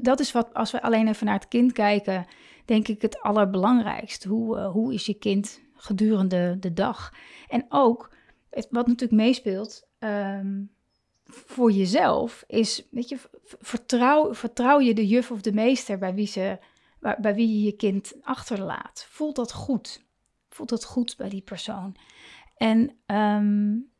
dat 0.00 0.20
is 0.20 0.32
wat, 0.32 0.54
als 0.54 0.70
we 0.70 0.82
alleen 0.82 1.08
even 1.08 1.26
naar 1.26 1.34
het 1.34 1.48
kind 1.48 1.72
kijken, 1.72 2.26
denk 2.64 2.88
ik 2.88 3.02
het 3.02 3.20
allerbelangrijkste. 3.20 4.28
Hoe, 4.28 4.56
uh, 4.56 4.70
hoe 4.70 4.94
is 4.94 5.06
je 5.06 5.14
kind 5.14 5.60
gedurende 5.74 6.56
de 6.60 6.72
dag? 6.72 7.12
En 7.48 7.66
ook, 7.68 8.10
wat 8.50 8.86
natuurlijk 8.86 9.20
meespeelt, 9.20 9.87
Ehm, 9.98 10.62
voor 11.24 11.72
jezelf 11.72 12.44
is, 12.46 12.86
weet 12.90 13.08
je, 13.08 13.18
vertrouw, 13.44 14.34
vertrouw 14.34 14.80
je 14.80 14.94
de 14.94 15.06
juf 15.06 15.30
of 15.30 15.40
de 15.40 15.52
meester 15.52 15.98
bij 15.98 16.14
wie, 16.14 16.26
ze, 16.26 16.58
bij 16.98 17.34
wie 17.34 17.48
je 17.48 17.62
je 17.62 17.72
kind 17.72 18.14
achterlaat. 18.22 19.06
Voelt 19.10 19.36
dat 19.36 19.52
goed? 19.52 20.04
Voelt 20.48 20.68
dat 20.68 20.84
goed 20.84 21.16
bij 21.16 21.28
die 21.28 21.42
persoon? 21.42 21.96
En 22.56 22.96
um, 23.06 23.90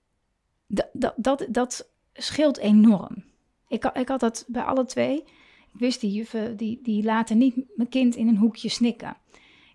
dat, 0.67 1.15
dat, 1.17 1.47
dat 1.49 1.91
scheelt 2.13 2.59
enorm. 2.59 3.25
Ik, 3.69 3.85
ik 3.85 4.09
had 4.09 4.21
dat 4.21 4.45
bij 4.47 4.63
alle 4.63 4.85
twee. 4.85 5.17
Ik 5.73 5.79
wist 5.79 6.01
die 6.01 6.13
juffen, 6.13 6.57
die, 6.57 6.81
die 6.83 7.03
laten 7.03 7.39
niet 7.39 7.57
mijn 7.75 7.89
kind 7.89 8.17
in 8.17 8.29
een 8.29 8.37
hoekje 8.37 8.69
snikken. 8.69 9.17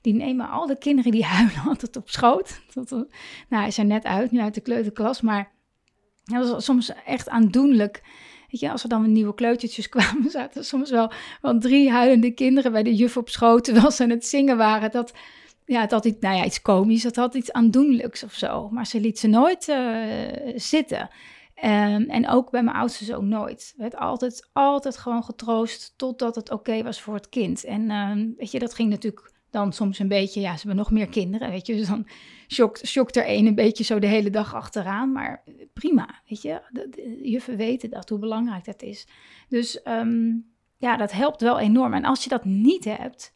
Die 0.02 0.14
nemen 0.14 0.50
al 0.50 0.68
de 0.68 0.78
kinderen 0.78 1.12
die 1.12 1.26
huilen 1.36 1.64
altijd 1.68 1.96
op 1.96 2.10
schoot. 2.10 2.62
Tot, 2.74 2.90
nou, 2.90 3.06
hij 3.50 3.68
is 3.68 3.78
er 3.78 3.86
net 3.86 4.04
uit, 4.04 4.32
nu 4.32 4.40
uit 4.40 4.54
de 4.54 4.62
kleuterklas, 4.62 5.22
maar 5.22 5.52
dat 6.24 6.50
was 6.50 6.66
soms 6.66 6.92
echt 7.06 7.30
aandoenlijk. 7.30 8.02
Weet 8.52 8.60
je, 8.60 8.72
als 8.72 8.84
er 8.84 8.90
dan 8.90 9.12
nieuwe 9.12 9.34
kleutertjes 9.34 9.90
kwamen, 9.96 10.30
zaten 10.30 10.66
soms 10.66 10.90
wel, 10.90 11.12
wel 11.42 11.60
drie 11.60 11.92
huilende 11.92 12.32
kinderen 12.32 12.72
bij 12.72 12.84
de 12.84 12.96
juf 12.96 13.18
op 13.18 13.30
schoot 13.30 13.64
terwijl 13.64 13.92
ze 13.92 14.04
aan 14.04 14.10
het 14.10 14.26
zingen 14.26 14.58
waren. 14.58 14.92
Dat, 14.92 15.14
ja, 15.66 15.82
het 15.82 15.92
had 15.92 16.06
iets, 16.06 16.20
nou 16.20 16.36
ja, 16.36 16.46
iets 16.46 16.62
komisch, 16.62 17.04
het 17.04 17.16
had 17.16 17.36
iets 17.36 17.52
aandoenlijks 17.52 18.24
of 18.24 18.34
zo. 18.34 18.70
Maar 18.70 18.88
ze 18.88 19.00
liet 19.00 19.20
ze 19.20 19.28
nooit 19.28 19.68
uh, 19.68 20.54
zitten. 20.56 21.10
Um, 21.64 22.10
en 22.10 22.30
ook 22.30 22.52
bij 22.52 22.64
mijn 22.64 22.76
oudste 22.76 23.06
zoon 23.06 23.28
nooit. 23.28 23.74
werd 23.78 23.96
altijd, 23.96 24.50
altijd 24.54 24.98
gewoon 24.98 25.24
getroost 25.24 25.94
totdat 25.98 26.36
het 26.36 26.52
oké 26.52 26.84
was 26.84 27.02
voor 27.02 27.14
het 27.14 27.30
kind. 27.30 27.64
En 27.64 27.82
uh, 27.82 28.36
weet 28.38 28.52
je, 28.52 28.60
dat 28.60 28.74
ging 28.74 28.90
natuurlijk 28.90 29.32
dan 29.50 29.74
soms 29.74 30.00
een 30.00 30.08
beetje, 30.08 30.42
ja, 30.42 30.52
ze 30.52 30.58
hebben 30.58 30.76
nog 30.76 30.92
meer 30.92 31.08
kinderen, 31.08 31.50
weet 31.50 31.68
je. 31.68 31.76
Dus 31.76 31.88
dan 31.88 32.08
shockt, 32.54 33.16
er 33.16 33.30
een 33.30 33.46
een 33.46 33.56
beetje 33.56 33.84
zo 33.84 34.00
de 34.00 34.08
hele 34.08 34.30
dag 34.30 34.56
achteraan. 34.56 35.12
Maar 35.12 35.44
prima, 35.74 36.22
weet 36.28 36.42
je. 36.42 36.62
De, 36.72 37.20
juffen 37.22 37.58
weten 37.58 37.90
dat, 37.90 38.10
hoe 38.10 38.20
belangrijk 38.20 38.66
dat 38.66 38.82
is. 38.82 39.08
Dus 39.50 39.82
ehm, 39.82 40.32
ja, 40.78 40.98
dat 40.98 41.12
helpt 41.12 41.42
wel 41.42 41.60
enorm. 41.60 41.94
En 41.94 42.06
als 42.06 42.24
je 42.24 42.30
dat 42.30 42.46
niet 42.46 42.86
hebt, 42.86 43.36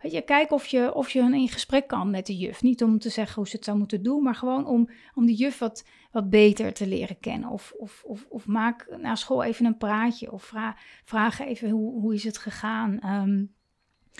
weet 0.00 0.12
je, 0.12 0.22
kijk 0.22 0.50
of 0.50 0.66
je, 0.66 0.94
of 0.94 1.10
je 1.10 1.18
in 1.18 1.48
gesprek 1.48 1.86
kan 1.86 2.10
met 2.10 2.26
de 2.26 2.36
juf. 2.36 2.62
Niet 2.62 2.82
om 2.82 2.98
te 2.98 3.10
zeggen 3.10 3.34
hoe 3.34 3.48
ze 3.48 3.56
het 3.56 3.64
zou 3.64 3.78
moeten 3.78 4.02
doen, 4.02 4.22
maar 4.22 4.34
gewoon 4.34 4.66
om, 4.66 4.90
om 5.14 5.26
die 5.26 5.36
juf 5.36 5.58
wat, 5.58 5.84
wat 6.10 6.30
beter 6.30 6.72
te 6.72 6.86
leren 6.86 7.20
kennen. 7.20 7.50
Of, 7.50 7.72
of, 7.78 8.02
of, 8.06 8.26
of 8.28 8.46
maak 8.46 8.96
na 9.00 9.14
school 9.14 9.42
even 9.42 9.66
een 9.66 9.76
praatje. 9.76 10.32
Of 10.32 10.44
vraag, 10.44 10.80
vraag 11.04 11.40
even 11.40 11.70
hoe, 11.70 12.00
hoe 12.00 12.14
is 12.14 12.24
het 12.24 12.38
gegaan. 12.38 13.22
Um, 13.22 13.54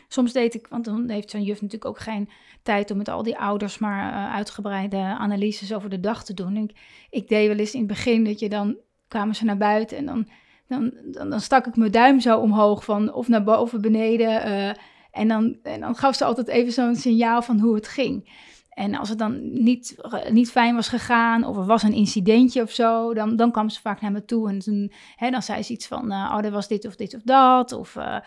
Soms 0.08 0.32
deed 0.32 0.54
ik, 0.54 0.66
want 0.66 0.84
dan 0.84 1.08
heeft 1.08 1.30
zo'n 1.30 1.42
juf 1.42 1.62
natuurlijk 1.62 1.90
ook 1.90 1.98
geen 1.98 2.28
tijd 2.62 2.90
om 2.90 2.96
met 2.96 3.08
al 3.08 3.22
die 3.22 3.38
ouders 3.38 3.78
maar 3.78 4.12
uh, 4.12 4.34
uitgebreide 4.34 4.96
analyses 4.96 5.74
over 5.74 5.90
de 5.90 6.00
dag 6.00 6.24
te 6.24 6.34
doen. 6.34 6.56
Ik, 6.56 6.76
ik, 7.10 7.28
deed 7.28 7.48
wel 7.48 7.56
eens 7.56 7.72
in 7.72 7.78
het 7.78 7.88
begin 7.88 8.24
dat 8.24 8.38
je 8.38 8.48
dan 8.48 8.76
kwamen 9.08 9.34
ze 9.34 9.44
naar 9.44 9.56
buiten 9.56 9.96
en 9.96 10.06
dan, 10.06 10.28
dan, 10.66 10.92
dan, 11.04 11.30
dan 11.30 11.40
stak 11.40 11.66
ik 11.66 11.76
mijn 11.76 11.90
duim 11.90 12.20
zo 12.20 12.38
omhoog 12.38 12.84
van 12.84 13.12
of 13.12 13.28
naar 13.28 13.44
boven, 13.44 13.80
beneden. 13.80 14.48
Uh, 14.48 14.70
en, 15.10 15.28
dan, 15.28 15.56
en 15.62 15.80
dan 15.80 15.94
gaf 15.94 16.16
ze 16.16 16.24
altijd 16.24 16.48
even 16.48 16.72
zo'n 16.72 16.96
signaal 16.96 17.42
van 17.42 17.60
hoe 17.60 17.74
het 17.74 17.88
ging. 17.88 18.30
En 18.76 18.94
als 18.94 19.08
het 19.08 19.18
dan 19.18 19.62
niet, 19.62 19.96
niet 20.30 20.50
fijn 20.50 20.74
was 20.74 20.88
gegaan 20.88 21.44
of 21.44 21.56
er 21.56 21.64
was 21.64 21.82
een 21.82 21.92
incidentje 21.92 22.62
of 22.62 22.70
zo, 22.70 23.14
dan, 23.14 23.36
dan 23.36 23.52
kwam 23.52 23.68
ze 23.68 23.80
vaak 23.80 24.00
naar 24.00 24.12
me 24.12 24.24
toe. 24.24 24.48
En 24.48 24.58
toen, 24.58 24.92
hè, 25.14 25.30
dan 25.30 25.42
zei 25.42 25.62
ze 25.62 25.72
iets 25.72 25.86
van, 25.86 26.12
uh, 26.12 26.34
oh, 26.36 26.44
er 26.44 26.50
was 26.50 26.68
dit 26.68 26.86
of 26.86 26.96
dit 26.96 27.14
of 27.14 27.22
dat. 27.22 27.72
Of, 27.72 27.94
uh, 27.94 28.18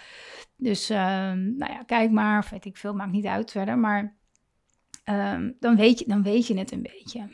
dus, 0.55 0.91
uh, 0.91 0.97
nou 1.31 1.71
ja, 1.71 1.83
kijk 1.85 2.11
maar, 2.11 2.39
of 2.39 2.49
weet 2.49 2.65
ik 2.65 2.77
veel, 2.77 2.93
maakt 2.93 3.11
niet 3.11 3.25
uit 3.25 3.51
verder. 3.51 3.77
Maar 3.77 4.17
um, 5.05 5.55
dan, 5.59 5.75
weet 5.75 5.99
je, 5.99 6.05
dan 6.07 6.23
weet 6.23 6.47
je 6.47 6.57
het 6.57 6.71
een 6.71 6.81
beetje. 6.81 7.27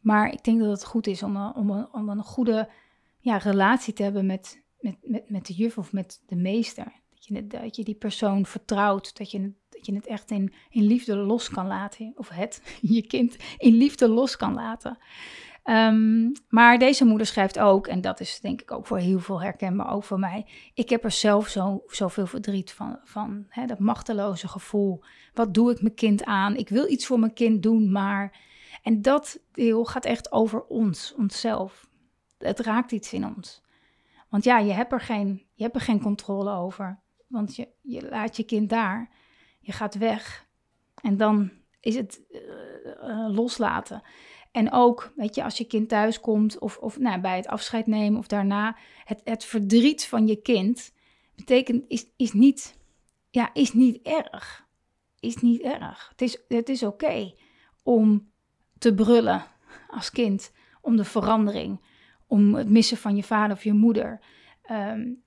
Maar 0.00 0.32
ik 0.32 0.44
denk 0.44 0.60
dat 0.60 0.70
het 0.70 0.84
goed 0.84 1.06
is 1.06 1.22
om, 1.22 1.36
om, 1.36 1.70
een, 1.70 1.92
om 1.92 2.08
een 2.08 2.22
goede 2.22 2.68
ja, 3.20 3.36
relatie 3.36 3.92
te 3.92 4.02
hebben 4.02 4.26
met, 4.26 4.62
met, 4.78 4.96
met, 5.02 5.30
met 5.30 5.46
de 5.46 5.54
juf 5.54 5.78
of 5.78 5.92
met 5.92 6.22
de 6.26 6.36
meester. 6.36 6.92
Dat 7.10 7.26
je, 7.26 7.46
dat 7.46 7.76
je 7.76 7.84
die 7.84 7.94
persoon 7.94 8.46
vertrouwt, 8.46 9.16
dat 9.16 9.30
je 9.30 9.52
je 9.86 9.94
het 9.94 10.06
echt 10.06 10.30
in, 10.30 10.52
liefde 10.70 11.16
los 11.16 11.48
kan 11.48 11.66
laten. 11.66 12.12
Of 12.16 12.28
het, 12.28 12.62
je 12.80 13.06
kind 13.06 13.36
in 13.58 13.74
liefde 13.74 14.08
los 14.08 14.36
kan 14.36 14.54
laten. 14.54 14.98
Um, 15.64 16.32
maar 16.48 16.78
deze 16.78 17.04
moeder 17.04 17.26
schrijft 17.26 17.58
ook, 17.58 17.86
en 17.86 18.00
dat 18.00 18.20
is 18.20 18.40
denk 18.40 18.60
ik 18.60 18.72
ook 18.72 18.86
voor 18.86 18.98
heel 18.98 19.18
veel 19.18 19.42
herkenbaar, 19.42 19.92
ook 19.92 20.04
voor 20.04 20.18
mij. 20.18 20.46
Ik 20.74 20.88
heb 20.88 21.04
er 21.04 21.10
zelf 21.10 21.48
zo, 21.48 21.82
zoveel 21.86 22.26
verdriet 22.26 22.72
van, 22.72 22.98
van 23.04 23.46
hè, 23.48 23.66
dat 23.66 23.78
machteloze 23.78 24.48
gevoel. 24.48 25.02
Wat 25.34 25.54
doe 25.54 25.70
ik 25.70 25.82
mijn 25.82 25.94
kind 25.94 26.24
aan? 26.24 26.56
Ik 26.56 26.68
wil 26.68 26.90
iets 26.90 27.06
voor 27.06 27.18
mijn 27.18 27.32
kind 27.32 27.62
doen, 27.62 27.92
maar. 27.92 28.44
En 28.82 29.02
dat 29.02 29.40
deel 29.52 29.84
gaat 29.84 30.04
echt 30.04 30.32
over 30.32 30.64
ons, 30.64 31.14
onszelf. 31.16 31.88
Het 32.38 32.60
raakt 32.60 32.92
iets 32.92 33.12
in 33.12 33.26
ons. 33.36 33.62
Want 34.28 34.44
ja, 34.44 34.58
je 34.58 34.72
hebt 34.72 34.92
er 34.92 35.00
geen, 35.00 35.46
je 35.54 35.62
hebt 35.62 35.74
er 35.74 35.80
geen 35.80 36.00
controle 36.00 36.50
over. 36.50 37.02
Want 37.26 37.56
je, 37.56 37.68
je 37.82 38.08
laat 38.08 38.36
je 38.36 38.42
kind 38.42 38.70
daar 38.70 39.10
je 39.66 39.72
gaat 39.72 39.94
weg. 39.94 40.46
En 41.02 41.16
dan 41.16 41.50
is 41.80 41.94
het 41.94 42.20
uh, 42.30 43.34
loslaten. 43.34 44.02
En 44.52 44.72
ook, 44.72 45.12
weet 45.16 45.34
je, 45.34 45.44
als 45.44 45.58
je 45.58 45.64
kind 45.64 45.88
thuis 45.88 46.20
komt 46.20 46.58
of, 46.58 46.76
of 46.78 46.98
nou, 46.98 47.20
bij 47.20 47.36
het 47.36 47.46
afscheid 47.46 47.86
nemen 47.86 48.18
of 48.18 48.26
daarna, 48.26 48.76
het, 49.04 49.20
het 49.24 49.44
verdriet 49.44 50.06
van 50.06 50.26
je 50.26 50.36
kind 50.36 50.92
betekent, 51.34 51.84
is, 51.88 52.06
is, 52.16 52.32
niet, 52.32 52.78
ja, 53.30 53.50
is 53.52 53.72
niet 53.72 54.02
erg. 54.02 54.66
Is 55.20 55.36
niet 55.36 55.60
erg. 55.60 56.08
Het 56.08 56.22
is, 56.22 56.38
het 56.48 56.68
is 56.68 56.82
oké 56.82 57.34
om 57.82 58.30
te 58.78 58.94
brullen 58.94 59.44
als 59.88 60.10
kind 60.10 60.52
om 60.80 60.96
de 60.96 61.04
verandering, 61.04 61.80
om 62.26 62.54
het 62.54 62.70
missen 62.70 62.96
van 62.96 63.16
je 63.16 63.22
vader 63.22 63.56
of 63.56 63.64
je 63.64 63.72
moeder. 63.72 64.20
Um, 64.70 65.22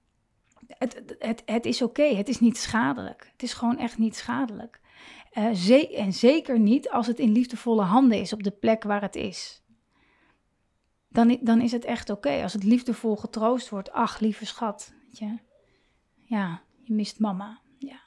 het, 0.68 1.16
het, 1.20 1.44
het 1.46 1.66
is 1.66 1.82
oké, 1.82 2.16
het 2.16 2.30
is 2.30 2.40
niet 2.40 2.58
schadelijk. 2.58 3.30
Het 3.32 3.44
is 3.44 3.54
gewoon 3.54 3.78
echt 3.78 3.98
niet 3.98 4.16
schadelijk. 4.16 4.80
Uh, 5.34 6.00
en 6.00 6.14
zeker 6.14 6.60
niet 6.60 6.90
als 6.90 7.08
het 7.08 7.20
in 7.20 7.32
liefdevolle 7.32 7.82
handen 7.82 8.20
is 8.20 8.34
op 8.34 8.44
de 8.44 8.52
plek 8.52 8.84
waar 8.84 9.02
het 9.02 9.16
is. 9.16 9.64
Dan, 11.08 11.38
dan 11.42 11.62
is 11.62 11.72
het 11.72 11.86
echt 11.86 12.10
oké. 12.10 12.42
Als 12.44 12.54
het 12.54 12.64
liefdevol 12.64 13.16
getroost 13.16 13.70
wordt. 13.70 13.92
Ach, 13.92 14.20
lieve 14.20 14.46
schat. 14.46 14.94
Weet 15.06 15.18
je? 15.18 15.38
Ja, 16.24 16.62
je 16.84 16.94
mist 16.94 17.20
mama. 17.20 17.60
Ja. 17.78 18.00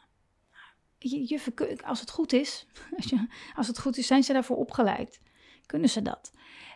Als 1.85 2.01
het 2.01 2.11
goed 2.11 2.33
is, 2.33 2.67
als, 2.97 3.05
je, 3.05 3.27
als 3.55 3.67
het 3.67 3.79
goed 3.79 3.97
is, 3.97 4.07
zijn 4.07 4.23
ze 4.23 4.33
daarvoor 4.33 4.57
opgeleid. 4.57 5.21
kunnen 5.67 5.89
ze 5.89 6.03
dat. 6.03 6.33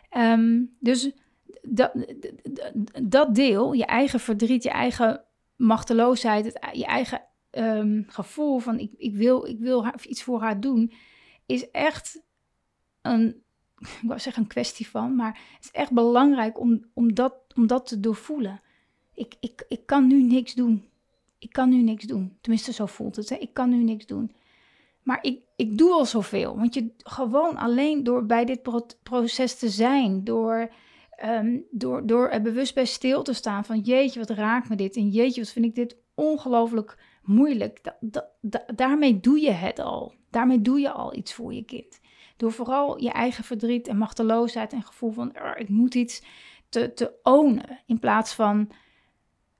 Ehm, 0.09 0.63
dus 0.79 1.11
dat, 1.61 1.91
dat 3.03 3.35
deel, 3.35 3.73
je 3.73 3.85
eigen 3.85 4.19
verdriet, 4.19 4.63
je 4.63 4.69
eigen 4.69 5.26
machteloosheid, 5.57 6.45
het, 6.45 6.69
je 6.71 6.85
eigen 6.85 7.21
ehm, 7.49 8.03
gevoel 8.07 8.59
van 8.59 8.79
ik, 8.79 8.91
ik, 8.97 9.15
wil, 9.15 9.45
ik 9.45 9.59
wil 9.59 9.83
haar, 9.83 10.05
iets 10.07 10.23
voor 10.23 10.41
haar 10.41 10.59
doen, 10.59 10.91
is 11.45 11.71
echt 11.71 12.21
een, 13.01 13.43
ik 14.01 14.07
wou 14.07 14.19
zeggen 14.19 14.43
een 14.43 14.49
kwestie 14.49 14.89
van, 14.89 15.15
maar 15.15 15.39
het 15.55 15.63
is 15.63 15.71
echt 15.71 15.91
belangrijk 15.91 16.59
om, 16.59 16.85
om, 16.93 17.13
dat, 17.13 17.33
om 17.55 17.67
dat 17.67 17.87
te 17.87 17.99
doorvoelen. 17.99 18.61
Ik, 19.13 19.35
ik, 19.39 19.65
ik 19.67 19.85
kan 19.85 20.07
nu 20.07 20.23
niks 20.23 20.53
doen. 20.53 20.89
Ik 21.39 21.51
kan 21.51 21.69
nu 21.69 21.81
niks 21.81 22.05
doen. 22.05 22.37
Tenminste, 22.41 22.73
zo 22.73 22.85
voelt 22.85 23.15
het. 23.15 23.29
Hè? 23.29 23.35
Ik 23.35 23.53
kan 23.53 23.69
nu 23.69 23.83
niks 23.83 24.05
doen. 24.05 24.31
Maar 25.03 25.19
ik, 25.21 25.39
ik 25.55 25.77
doe 25.77 25.91
al 25.91 26.05
zoveel. 26.05 26.57
Want 26.57 26.73
je 26.73 26.93
gewoon 26.97 27.57
alleen 27.57 28.03
door 28.03 28.25
bij 28.25 28.45
dit 28.45 28.61
proces 29.03 29.59
te 29.59 29.69
zijn, 29.69 30.23
door, 30.23 30.71
um, 31.25 31.65
door, 31.71 32.05
door 32.05 32.29
er 32.29 32.41
bewust 32.41 32.73
bij 32.73 32.85
stil 32.85 33.23
te 33.23 33.33
staan 33.33 33.65
van 33.65 33.79
jeetje, 33.79 34.19
wat 34.19 34.29
raakt 34.29 34.69
me 34.69 34.75
dit? 34.75 34.95
En 34.95 35.09
jeetje, 35.09 35.41
wat 35.41 35.49
vind 35.49 35.65
ik 35.65 35.75
dit 35.75 35.97
ongelooflijk 36.15 36.97
moeilijk. 37.23 37.81
daarmee 38.75 39.19
doe 39.19 39.39
je 39.39 39.51
het 39.51 39.79
al. 39.79 40.13
Daarmee 40.29 40.61
doe 40.61 40.79
je 40.79 40.91
al 40.91 41.15
iets 41.15 41.33
voor 41.33 41.53
je 41.53 41.63
kind. 41.63 41.99
Door 42.37 42.51
vooral 42.51 43.01
je 43.01 43.11
eigen 43.11 43.43
verdriet 43.43 43.87
en 43.87 43.97
machteloosheid 43.97 44.73
en 44.73 44.83
gevoel 44.83 45.11
van 45.11 45.35
ik 45.55 45.69
moet 45.69 45.95
iets 45.95 46.23
te, 46.69 46.93
te 46.93 47.13
ownen. 47.23 47.79
In 47.85 47.99
plaats 47.99 48.33
van 48.33 48.71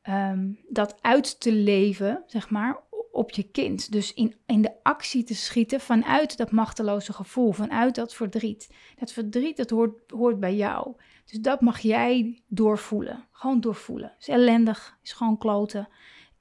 ehm, 0.02 0.52
dat 0.70 0.98
uit 1.02 1.40
te 1.40 1.52
leven, 1.52 2.24
zeg 2.28 2.50
maar, 2.50 2.80
op 3.18 3.32
je 3.32 3.44
kind. 3.44 3.92
Dus 3.92 4.14
in, 4.14 4.36
in 4.46 4.62
de 4.62 4.74
actie 4.84 5.24
te 5.24 5.36
schieten 5.36 5.80
vanuit 5.80 6.38
dat 6.38 6.52
machteloze 6.52 7.14
gevoel, 7.14 7.52
vanuit 7.52 7.96
dat 7.96 8.14
verdriet. 8.14 8.74
Dat 8.96 9.12
verdriet, 9.12 9.58
dat 9.58 9.70
hoort, 9.70 10.12
hoort 10.12 10.40
bij 10.40 10.56
jou. 10.56 10.96
Dus 11.26 11.40
dat 11.40 11.62
mag 11.62 11.80
jij 11.80 12.42
doorvoelen. 12.48 13.26
Gewoon 13.32 13.60
doorvoelen. 13.60 14.16
Is 14.20 14.28
ellendig, 14.28 14.98
is 15.04 15.12
gewoon 15.12 15.38
kloten. 15.38 15.88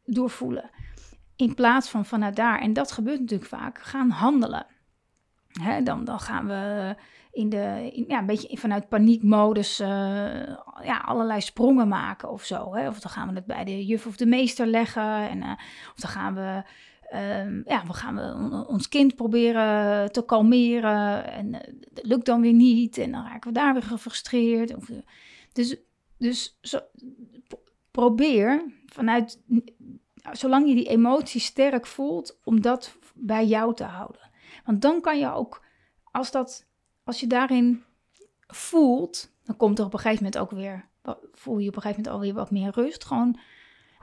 Doorvoelen. 0.04 0.70
In 1.36 1.54
plaats 1.54 1.88
van 1.88 2.04
vanuit 2.04 2.36
daar, 2.36 2.60
en 2.60 2.72
dat 2.72 2.92
gebeurt 2.92 3.20
natuurlijk 3.20 3.50
vaak, 3.50 3.78
gaan 3.78 4.10
handelen. 4.10 4.66
Dan, 5.84 6.04
dan 6.04 6.20
gaan 6.20 6.46
we 6.46 6.94
in 7.36 7.48
de, 7.48 7.92
ja, 8.08 8.18
een 8.18 8.26
beetje 8.26 8.58
vanuit 8.58 8.88
paniekmodus 8.88 9.80
uh, 9.80 9.88
ja, 10.82 11.02
allerlei 11.04 11.40
sprongen 11.40 11.88
maken 11.88 12.30
of 12.30 12.44
zo. 12.44 12.74
Hè? 12.74 12.88
Of 12.88 13.00
dan 13.00 13.10
gaan 13.10 13.28
we 13.28 13.34
het 13.34 13.46
bij 13.46 13.64
de 13.64 13.86
juf 13.86 14.06
of 14.06 14.16
de 14.16 14.26
meester 14.26 14.66
leggen. 14.66 15.28
En, 15.28 15.38
uh, 15.38 15.50
of 15.94 16.00
dan 16.00 16.10
gaan 16.10 16.34
we, 16.34 16.62
um, 17.18 17.62
ja, 17.66 17.82
dan 17.82 17.94
gaan 17.94 18.14
we 18.14 18.66
ons 18.66 18.88
kind 18.88 19.14
proberen 19.14 20.12
te 20.12 20.24
kalmeren. 20.24 21.32
En 21.32 21.46
uh, 21.46 21.60
dat 21.90 22.06
lukt 22.06 22.26
dan 22.26 22.40
weer 22.40 22.52
niet. 22.52 22.98
En 22.98 23.12
dan 23.12 23.24
raken 23.24 23.52
we 23.52 23.58
daar 23.58 23.72
weer 23.72 23.82
gefrustreerd. 23.82 24.76
Of, 24.76 24.90
dus 25.52 25.76
dus 26.18 26.58
zo, 26.60 26.80
probeer 27.90 28.64
vanuit, 28.86 29.42
zolang 30.32 30.68
je 30.68 30.74
die 30.74 30.88
emotie 30.88 31.40
sterk 31.40 31.86
voelt, 31.86 32.40
om 32.44 32.60
dat 32.60 32.96
bij 33.14 33.46
jou 33.46 33.74
te 33.74 33.84
houden. 33.84 34.30
Want 34.64 34.82
dan 34.82 35.00
kan 35.00 35.18
je 35.18 35.32
ook, 35.32 35.64
als, 36.04 36.30
dat, 36.30 36.66
als 37.06 37.20
je 37.20 37.26
daarin 37.26 37.84
voelt, 38.46 39.30
dan 39.44 39.56
komt 39.56 39.78
er 39.78 39.84
op 39.84 39.92
een 39.92 39.98
gegeven 39.98 40.24
moment 40.24 40.42
ook 40.42 40.50
weer, 40.50 40.88
voel 41.32 41.58
je 41.58 41.68
op 41.68 41.76
een 41.76 41.82
gegeven 41.82 42.02
moment 42.02 42.08
alweer 42.08 42.34
wat 42.34 42.50
meer 42.50 42.70
rust. 42.74 43.04
Gewoon 43.04 43.38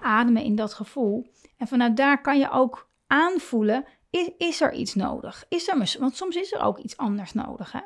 ademen 0.01 0.43
in 0.43 0.55
dat 0.55 0.73
gevoel. 0.73 1.31
En 1.57 1.67
vanuit 1.67 1.97
daar 1.97 2.21
kan 2.21 2.39
je 2.39 2.49
ook 2.49 2.89
aanvoelen, 3.07 3.85
is, 4.37 4.61
er 4.61 4.73
iets 4.73 4.95
nodig? 4.95 5.45
Is 5.49 5.67
er, 5.67 5.97
want 5.99 6.15
soms 6.15 6.35
is 6.35 6.53
er 6.53 6.61
ook 6.61 6.77
iets 6.77 6.97
anders 6.97 7.33
nodig. 7.33 7.71
Hè? 7.71 7.79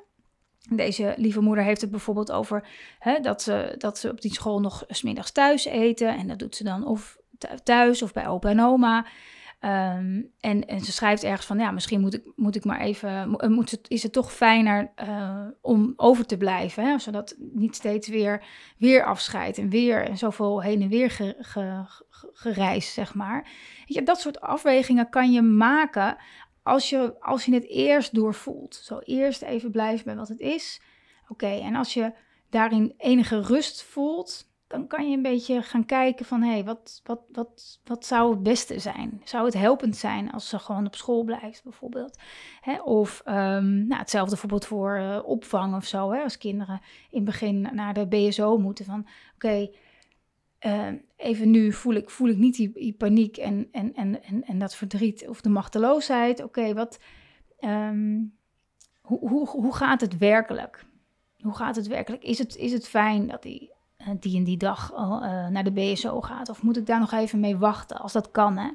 Deze 0.69 1.13
lieve 1.17 1.41
moeder 1.41 1.63
heeft 1.63 1.82
het 1.82 1.91
bijvoorbeeld 1.91 2.32
over 2.32 2.67
hè, 2.99 3.19
dat, 3.19 3.41
ze, 3.41 3.75
dat 3.77 3.97
ze 3.97 4.10
op 4.10 4.21
die 4.21 4.34
school 4.34 4.60
nog 4.60 4.84
smiddags 4.88 5.32
thuis 5.32 5.65
eten. 5.65 6.17
En 6.17 6.27
dat 6.27 6.39
doet 6.39 6.56
ze 6.56 6.63
dan 6.63 6.86
of 6.86 7.17
thuis 7.63 8.01
of 8.01 8.13
bij 8.13 8.27
opa 8.27 8.49
en 8.49 8.62
oma. 8.62 9.06
Ehm, 9.60 10.22
en, 10.39 10.65
en 10.67 10.80
ze 10.80 10.91
schrijft 10.91 11.24
ergens 11.24 11.46
van, 11.46 11.60
ja, 11.60 11.72
misschien 11.72 12.02
moet 12.02 12.13
ik, 12.13 12.32
moet 12.36 12.56
ik 12.56 12.65
maar 12.65 12.80
even, 12.80 13.36
eh, 13.38 13.50
moet 13.50 13.80
is 13.88 14.04
het 14.04 14.13
toch 14.13 14.34
fijner 14.34 14.91
uh, 15.04 15.46
om 15.62 15.93
over 15.96 16.26
te 16.26 16.38
blijven, 16.38 16.86
hè? 16.86 17.00
zodat 17.00 17.36
niet 17.38 17.76
steeds 17.76 18.08
weer, 18.08 18.43
weer 18.78 19.06
afscheidt 19.06 19.58
en 19.58 19.70
weer 19.70 20.08
en 20.08 20.17
zoveel 20.17 20.62
heen 20.62 20.82
en 20.82 20.89
weer 20.89 21.12
ge, 21.12 21.36
ge, 21.39 21.86
gereisd, 22.34 22.93
zeg 22.93 23.13
maar. 23.13 23.50
Dat 23.86 24.20
soort 24.20 24.41
afwegingen 24.41 25.10
kan 25.10 25.32
je 25.32 25.41
maken 25.41 26.17
als 26.63 26.89
je, 26.89 27.15
als 27.20 27.46
je 27.46 27.54
het 27.54 27.67
eerst 27.67 28.15
doorvoelt. 28.15 28.76
Zo 28.76 29.00
eerst 29.00 29.41
even 29.41 29.72
blijven 29.72 30.06
bij 30.06 30.15
wat 30.15 30.28
het 30.28 30.39
is. 30.39 30.82
Oké, 31.28 31.48
en 31.48 31.76
als 31.76 31.93
je 31.93 32.13
daarin 32.50 32.93
enige 32.98 33.41
rust 33.41 33.84
voelt, 33.84 34.46
dan 34.67 34.88
kan 34.88 35.10
je 35.10 35.15
een 35.15 35.21
beetje 35.21 35.62
gaan 35.62 35.86
kijken 35.86 36.25
van 36.25 36.41
hé, 36.41 36.51
hey, 36.51 36.63
wat, 36.63 37.01
wat, 37.03 37.19
wat, 37.32 37.80
wat 37.84 38.06
zou 38.06 38.32
het 38.32 38.43
beste 38.43 38.80
zijn? 38.80 39.21
Zou 39.23 39.45
het 39.45 39.53
helpend 39.53 39.95
zijn 39.95 40.32
als 40.32 40.49
ze 40.49 40.60
gewoon 40.60 40.86
op 40.86 40.95
school 40.95 41.23
blijft, 41.23 41.63
bijvoorbeeld? 41.63 42.19
Hè? 42.62 42.82
Of 42.82 43.21
um, 43.25 43.88
nou, 43.88 43.99
hetzelfde 43.99 44.30
bijvoorbeeld 44.30 44.65
voor 44.65 44.97
uh, 44.97 45.19
opvang 45.23 45.75
of 45.75 45.86
zo, 45.86 46.12
hè? 46.12 46.21
als 46.23 46.38
kinderen 46.38 46.82
in 47.10 47.17
het 47.17 47.25
begin 47.25 47.69
naar 47.71 47.93
de 47.93 48.08
BSO 48.08 48.58
moeten. 48.58 48.86
Van 48.86 49.08
oké, 49.36 49.69
uh, 50.65 50.88
even 51.15 51.51
nu 51.51 51.73
voel 51.73 51.93
ik, 51.93 52.10
voel 52.10 52.30
ik 52.30 52.38
niet 52.38 52.56
die, 52.56 52.95
paniek 52.97 53.38
en, 53.38 53.67
en, 53.71 53.93
en, 53.93 54.23
en, 54.23 54.43
en, 54.43 54.60
dat 54.60 54.75
verdriet 54.75 55.27
of 55.27 55.41
de 55.41 55.49
machteloosheid. 55.49 56.43
Oké, 56.43 56.73
wat, 56.73 56.99
um, 57.60 58.34
hoe, 59.01 59.30
hoe, 59.30 59.49
hoe 59.49 59.75
gaat 59.75 60.01
het 60.01 60.17
werkelijk? 60.17 60.86
Hoe 61.41 61.56
gaat 61.56 61.75
het 61.75 61.88
werkelijk? 61.88 62.23
Is 62.23 62.38
het, 62.38 62.56
is 62.56 62.71
het 62.71 62.88
fijn 62.88 63.27
dat 63.27 63.41
die 63.41 63.69
eh, 63.69 63.77
die 64.20 64.38
en 64.38 64.43
die 64.43 64.58
dag 64.58 64.91
uh, 64.91 65.48
naar 65.48 65.63
de 65.63 65.72
BSO 65.72 66.22
gaat? 66.22 66.50
Of 66.50 66.63
moet 66.63 66.78
ik 66.78 66.86
daar 66.86 67.00
nog 67.00 67.12
even 67.12 67.39
mee 67.39 67.58
wachten, 67.58 67.98
als 67.98 68.13
dat 68.13 68.32
kan? 68.32 68.58
Hè? 68.58 68.70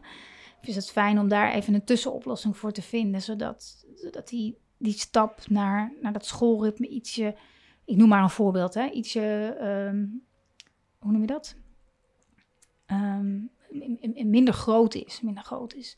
Is 0.62 0.76
het 0.76 0.90
fijn 0.90 1.18
om 1.18 1.28
daar 1.28 1.52
even 1.52 1.74
een 1.74 1.84
tussenoplossing 1.84 2.56
voor 2.56 2.72
te 2.72 2.82
vinden, 2.82 3.22
zodat, 3.22 3.86
zodat 3.94 4.28
die, 4.28 4.58
die 4.76 4.92
stap 4.92 5.48
naar, 5.48 5.92
naar 6.00 6.12
dat 6.12 6.26
schoolritme 6.26 6.88
ietsje, 6.88 7.34
ik 7.84 7.96
noem 7.96 8.08
maar 8.08 8.22
een 8.22 8.30
voorbeeld, 8.30 8.74
hè, 8.74 8.90
ietsje, 8.90 9.56
um, 9.90 10.22
hoe 10.98 11.12
noem 11.12 11.20
je 11.20 11.26
dat? 11.26 11.56
Um, 12.86 13.50
minder 14.30 14.54
groot 14.54 14.94
is, 14.94 15.20
minder 15.20 15.44
groot 15.44 15.74
is. 15.74 15.96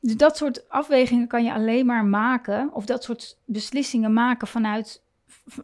Dus 0.00 0.16
dat 0.16 0.36
soort 0.36 0.68
afwegingen 0.68 1.26
kan 1.26 1.44
je 1.44 1.52
alleen 1.52 1.86
maar 1.86 2.04
maken, 2.04 2.72
of 2.72 2.86
dat 2.86 3.04
soort 3.04 3.38
beslissingen 3.44 4.12
maken 4.12 4.46
vanuit, 4.46 5.02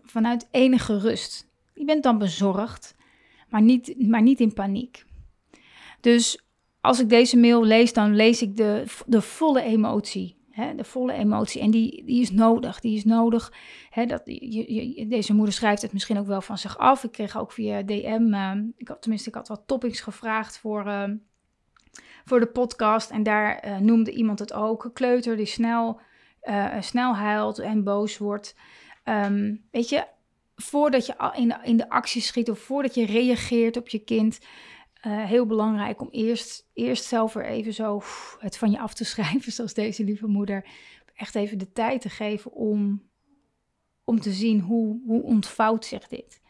vanuit 0.05 0.49
enige 0.51 0.99
rust. 0.99 1.51
Je 1.75 1.85
bent 1.85 2.03
dan 2.03 2.19
bezorgd, 2.19 2.95
maar 3.49 3.63
niet, 3.63 4.09
maar 4.09 4.23
niet 4.23 4.41
in 4.41 4.53
paniek. 4.53 5.05
Dus 6.01 6.45
als 6.81 7.01
ik 7.01 7.09
deze 7.09 7.37
mail 7.37 7.65
lees, 7.65 7.93
dan 7.93 8.17
lees 8.17 8.43
ik 8.43 8.57
de, 8.57 8.85
de 9.07 9.21
volle 9.21 9.63
emotie. 9.63 10.41
Hè, 10.51 10.75
de 10.75 10.85
volle 10.85 11.13
emotie. 11.13 11.61
En 11.61 11.71
die, 11.71 12.05
die 12.05 12.21
is 12.21 12.31
nodig. 12.31 12.81
Die 12.81 12.97
is 12.97 13.05
nodig. 13.05 13.53
Hè, 13.91 14.07
dat, 14.07 14.23
je, 14.25 14.75
je, 14.75 15.07
deze 15.07 15.35
moeder 15.35 15.55
schrijft 15.55 15.83
het 15.83 15.93
misschien 15.93 16.19
ook 16.19 16.27
wel 16.27 16.41
van 16.41 16.59
zich 16.59 16.79
af. 16.79 17.05
Ik 17.05 17.13
kreeg 17.13 17.39
ook 17.39 17.53
via 17.53 17.83
DM, 17.83 18.33
ehm, 18.33 18.65
ik 18.77 18.89
had, 18.89 19.03
tenminste, 19.03 19.29
ik 19.29 19.35
had 19.35 19.49
wat 19.49 19.63
topics 19.67 20.01
gevraagd 20.01 20.59
voor, 20.59 20.87
uh, 20.87 21.05
voor 22.25 22.41
de 22.41 22.47
podcast. 22.47 23.11
En 23.11 23.23
daar 23.23 23.67
uh, 23.67 23.79
noemde 23.79 24.11
iemand 24.11 24.39
het 24.39 24.53
ook. 24.53 24.85
Een 24.85 24.93
kleuter 24.93 25.37
die 25.37 25.47
snel, 25.47 26.01
eh, 26.41 26.81
snel 26.81 27.17
huilt 27.17 27.59
en 27.59 27.85
boos 27.85 28.19
wordt. 28.19 28.57
Um, 29.05 29.65
weet 29.71 29.89
je, 29.89 30.07
voordat 30.55 31.07
je 31.07 31.33
in 31.35 31.49
de, 31.49 31.59
in 31.63 31.77
de 31.77 31.89
actie 31.89 32.23
schiet 32.23 32.51
of 32.51 32.59
voordat 32.59 32.95
je 32.95 33.07
reageert 33.07 33.77
op 33.77 33.89
je 33.89 33.99
kind, 33.99 34.39
uh, 35.07 35.25
heel 35.25 35.47
belangrijk 35.47 36.01
om 36.01 36.09
eerst, 36.11 36.69
eerst 36.73 37.05
zelf 37.05 37.33
weer 37.33 37.47
even 37.47 37.75
zo 37.75 38.03
het 38.39 38.57
van 38.57 38.71
je 38.71 38.79
af 38.79 38.95
te 38.95 39.05
schrijven, 39.13 39.53
zoals 39.53 39.75
deze 39.75 40.05
lieve 40.05 40.27
moeder. 40.27 40.67
Echt 41.15 41.35
even 41.35 41.59
de 41.59 41.73
tijd 41.73 42.01
te 42.01 42.09
geven 42.09 42.53
om, 42.53 43.03
om 44.05 44.21
te 44.21 44.33
zien 44.33 44.61
hoe, 44.61 45.01
hoe 45.07 45.23
ontvouwt 45.23 45.85
zich 45.85 46.09
dit 46.09 46.43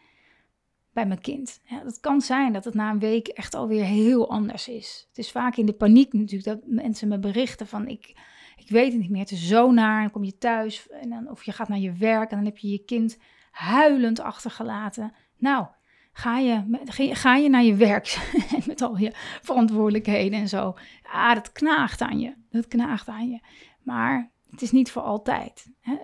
bij 0.92 1.06
mijn 1.06 1.20
kind. 1.20 1.60
Ja, 1.64 1.82
dat 1.82 2.00
kan 2.00 2.20
zijn 2.20 2.52
dat 2.52 2.64
het 2.64 2.74
na 2.74 2.90
een 2.90 2.98
week 2.98 3.28
echt 3.28 3.54
alweer 3.54 3.84
heel 3.84 4.30
anders 4.30 4.68
is. 4.68 5.06
Het 5.08 5.18
is 5.18 5.30
vaak 5.30 5.56
in 5.56 5.66
de 5.66 5.72
paniek 5.72 6.12
natuurlijk 6.12 6.44
dat 6.44 6.60
mensen 6.66 7.08
me 7.08 7.18
berichten 7.18 7.66
van 7.66 7.88
ik, 7.88 8.16
ik 8.56 8.68
weet 8.68 8.92
het 8.92 9.00
niet 9.00 9.10
meer, 9.10 9.20
het 9.20 9.30
is 9.30 9.48
zo 9.48 9.70
naar. 9.70 10.02
Dan 10.02 10.10
kom 10.10 10.24
je 10.24 10.38
thuis 10.38 10.88
en 10.88 11.10
dan, 11.10 11.30
of 11.30 11.44
je 11.44 11.52
gaat 11.52 11.68
naar 11.68 11.78
je 11.78 11.92
werk 11.92 12.30
en 12.30 12.36
dan 12.36 12.46
heb 12.46 12.58
je 12.58 12.70
je 12.70 12.84
kind 12.84 13.18
huilend 13.52 14.20
achtergelaten. 14.20 15.12
Nou, 15.38 15.66
ga 16.12 16.38
je, 16.38 16.80
ga 17.14 17.36
je 17.36 17.48
naar 17.48 17.62
je 17.62 17.74
werk 17.74 18.32
met 18.66 18.82
al 18.82 18.96
je 18.96 19.12
verantwoordelijkheden 19.42 20.38
en 20.38 20.48
zo. 20.48 20.74
Ah, 21.02 21.34
dat 21.34 21.52
knaagt 21.52 22.00
aan 22.00 22.20
je. 22.20 22.34
Dat 22.50 22.68
knaagt 22.68 23.08
aan 23.08 23.30
je. 23.30 23.40
Maar 23.82 24.30
het 24.50 24.62
is 24.62 24.70
niet 24.70 24.90
voor 24.90 25.02
altijd. 25.02 25.66
Hè? 25.80 25.96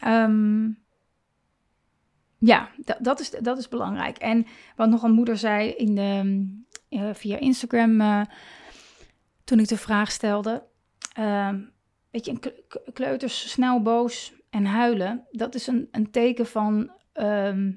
Ehm, 0.00 0.68
ja, 2.38 2.70
dat, 2.98 3.20
is, 3.20 3.30
dat 3.30 3.58
is 3.58 3.68
belangrijk. 3.68 4.18
En 4.18 4.46
wat 4.76 4.88
nog 4.88 5.02
een 5.02 5.12
moeder 5.12 5.36
zei 5.36 5.68
in 5.68 5.94
de, 5.94 6.48
uh, 6.90 7.14
via 7.14 7.38
Instagram 7.38 8.00
uh, 8.00 8.22
toen 9.44 9.58
ik 9.58 9.68
de 9.68 9.76
vraag 9.76 10.10
stelde. 10.10 10.66
Uh, 11.18 11.54
weet 12.10 12.24
je, 12.24 12.62
kleuters 12.92 13.50
snel 13.50 13.82
boos 13.82 14.39
en 14.50 14.64
huilen, 14.64 15.26
dat 15.30 15.54
is 15.54 15.66
een, 15.66 15.88
een 15.90 16.10
teken 16.10 16.46
van 16.46 16.92
ehm, 17.12 17.72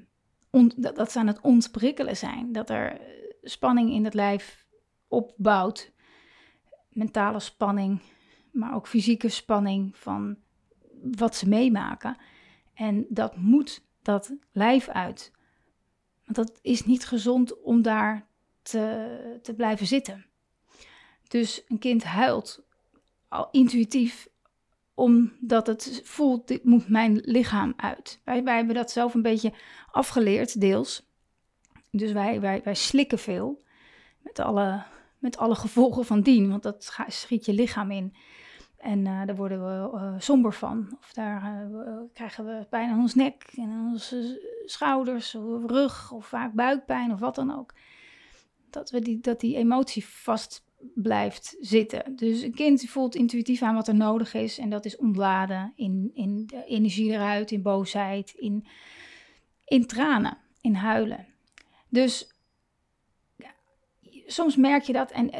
dat, 0.76 0.96
dat 0.96 1.12
ze 1.12 1.18
aan 1.18 1.26
het 1.26 1.40
ontprikkelen 1.40 2.16
zijn. 2.16 2.52
Dat 2.52 2.70
er 2.70 3.00
spanning 3.42 3.90
in 3.90 4.04
het 4.04 4.14
lijf 4.14 4.66
opbouwt. 5.08 5.92
Mentale 6.88 7.40
spanning, 7.40 8.00
maar 8.52 8.74
ook 8.74 8.88
fysieke 8.88 9.28
spanning 9.28 9.96
van 9.96 10.36
wat 11.16 11.36
ze 11.36 11.48
meemaken. 11.48 12.16
En 12.74 13.06
dat 13.08 13.36
moet 13.36 13.86
dat 14.02 14.34
lijf 14.52 14.88
uit. 14.88 15.32
Want 16.24 16.36
dat 16.36 16.58
is 16.62 16.84
niet 16.84 17.06
gezond 17.06 17.62
om 17.62 17.82
daar 17.82 18.26
te, 18.62 19.38
te 19.42 19.54
blijven 19.54 19.86
zitten. 19.86 20.26
Dus 21.28 21.64
een 21.68 21.78
kind 21.78 22.04
huilt 22.04 22.66
al 23.28 23.48
intuïtief 23.50 24.28
omdat 24.94 25.66
het 25.66 26.00
voelt, 26.04 26.48
dit 26.48 26.64
moet 26.64 26.88
mijn 26.88 27.20
lichaam 27.24 27.72
uit. 27.76 28.20
Wij, 28.24 28.44
wij 28.44 28.56
hebben 28.56 28.74
dat 28.74 28.90
zelf 28.90 29.14
een 29.14 29.22
beetje 29.22 29.52
afgeleerd, 29.90 30.60
deels. 30.60 31.12
Dus 31.90 32.12
wij, 32.12 32.40
wij, 32.40 32.60
wij 32.64 32.74
slikken 32.74 33.18
veel, 33.18 33.62
met 34.18 34.38
alle, 34.38 34.82
met 35.18 35.36
alle 35.36 35.54
gevolgen 35.54 36.04
van 36.04 36.20
dien, 36.20 36.50
want 36.50 36.62
dat 36.62 36.96
schiet 37.08 37.44
je 37.44 37.52
lichaam 37.52 37.90
in. 37.90 38.14
En 38.78 38.98
uh, 38.98 39.26
daar 39.26 39.36
worden 39.36 39.64
we 39.64 39.98
uh, 39.98 40.14
somber 40.18 40.52
van. 40.52 40.96
Of 41.00 41.12
daar 41.12 41.68
uh, 41.70 41.98
krijgen 42.12 42.44
we 42.44 42.66
pijn 42.70 42.90
aan 42.90 43.00
ons 43.00 43.14
nek 43.14 43.52
en 43.56 43.88
onze 43.90 44.40
schouders, 44.64 45.34
of 45.34 45.64
rug, 45.66 46.12
of 46.12 46.26
vaak 46.26 46.52
buikpijn 46.52 47.12
of 47.12 47.20
wat 47.20 47.34
dan 47.34 47.58
ook. 47.58 47.72
Dat, 48.70 48.90
we 48.90 49.00
die, 49.00 49.20
dat 49.20 49.40
die 49.40 49.56
emotie 49.56 50.06
vast 50.06 50.64
blijft 50.94 51.56
zitten. 51.60 52.16
Dus 52.16 52.42
een 52.42 52.54
kind 52.54 52.88
voelt 52.88 53.14
intuïtief 53.14 53.62
aan 53.62 53.74
wat 53.74 53.88
er 53.88 53.94
nodig 53.94 54.34
is. 54.34 54.58
En 54.58 54.70
dat 54.70 54.84
is 54.84 54.96
ontladen 54.96 55.72
in, 55.76 56.10
in 56.14 56.50
energie 56.66 57.10
eruit, 57.10 57.50
in 57.50 57.62
boosheid, 57.62 58.34
in, 58.36 58.66
in 59.64 59.86
tranen, 59.86 60.38
in 60.60 60.74
huilen. 60.74 61.26
Dus 61.88 62.28
ja, 63.36 63.54
soms 64.26 64.56
merk 64.56 64.82
je 64.82 64.92
dat 64.92 65.10
en 65.10 65.30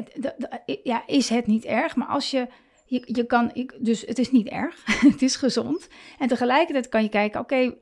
ja, 0.83 1.07
is 1.07 1.29
het 1.29 1.47
niet 1.47 1.65
erg. 1.65 1.97
Maar 1.97 2.09
als 2.09 2.31
je, 2.31 2.49
je, 2.87 3.03
je 3.07 3.27
kan, 3.27 3.67
dus 3.81 4.01
het 4.01 4.19
is 4.19 4.31
niet 4.31 4.49
erg, 4.49 4.83
het 5.11 5.23
is 5.23 5.37
gezond. 5.37 5.89
En 6.19 6.29
tegelijkertijd 6.29 6.89
kan 6.89 7.03
je 7.03 7.09
kijken, 7.09 7.41
oké, 7.41 7.75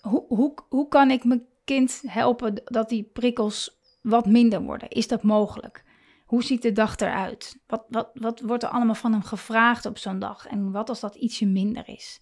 hoe, 0.00 0.24
hoe, 0.28 0.54
hoe 0.68 0.88
kan 0.88 1.10
ik 1.10 1.24
mijn 1.24 1.46
kind 1.64 2.02
helpen 2.06 2.62
dat 2.64 2.88
die 2.88 3.10
prikkels 3.12 3.80
wat 4.02 4.26
minder 4.26 4.62
worden? 4.62 4.88
Is 4.88 5.08
dat 5.08 5.22
mogelijk? 5.22 5.84
Hoe 6.32 6.42
ziet 6.42 6.62
de 6.62 6.72
dag 6.72 6.96
eruit? 6.96 7.58
Wat, 7.66 7.84
wat, 7.88 8.10
wat 8.14 8.40
wordt 8.40 8.62
er 8.62 8.68
allemaal 8.68 8.94
van 8.94 9.12
hem 9.12 9.22
gevraagd 9.22 9.86
op 9.86 9.98
zo'n 9.98 10.18
dag? 10.18 10.46
En 10.46 10.70
wat 10.70 10.88
als 10.88 11.00
dat 11.00 11.14
ietsje 11.14 11.46
minder 11.46 11.88
is? 11.88 12.20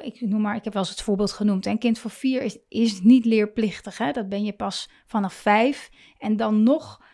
Ik 0.00 0.20
noem 0.20 0.40
maar, 0.40 0.56
ik 0.56 0.64
heb 0.64 0.72
wel 0.72 0.82
eens 0.82 0.90
het 0.90 1.02
voorbeeld 1.02 1.32
genoemd. 1.32 1.66
Een 1.66 1.78
kind 1.78 1.98
van 1.98 2.10
vier 2.10 2.42
is, 2.42 2.58
is 2.68 3.00
niet 3.00 3.24
leerplichtig. 3.24 3.98
Hè? 3.98 4.12
Dat 4.12 4.28
ben 4.28 4.44
je 4.44 4.52
pas 4.52 4.90
vanaf 5.06 5.34
vijf. 5.34 5.90
En 6.18 6.36
dan 6.36 6.62
nog 6.62 7.04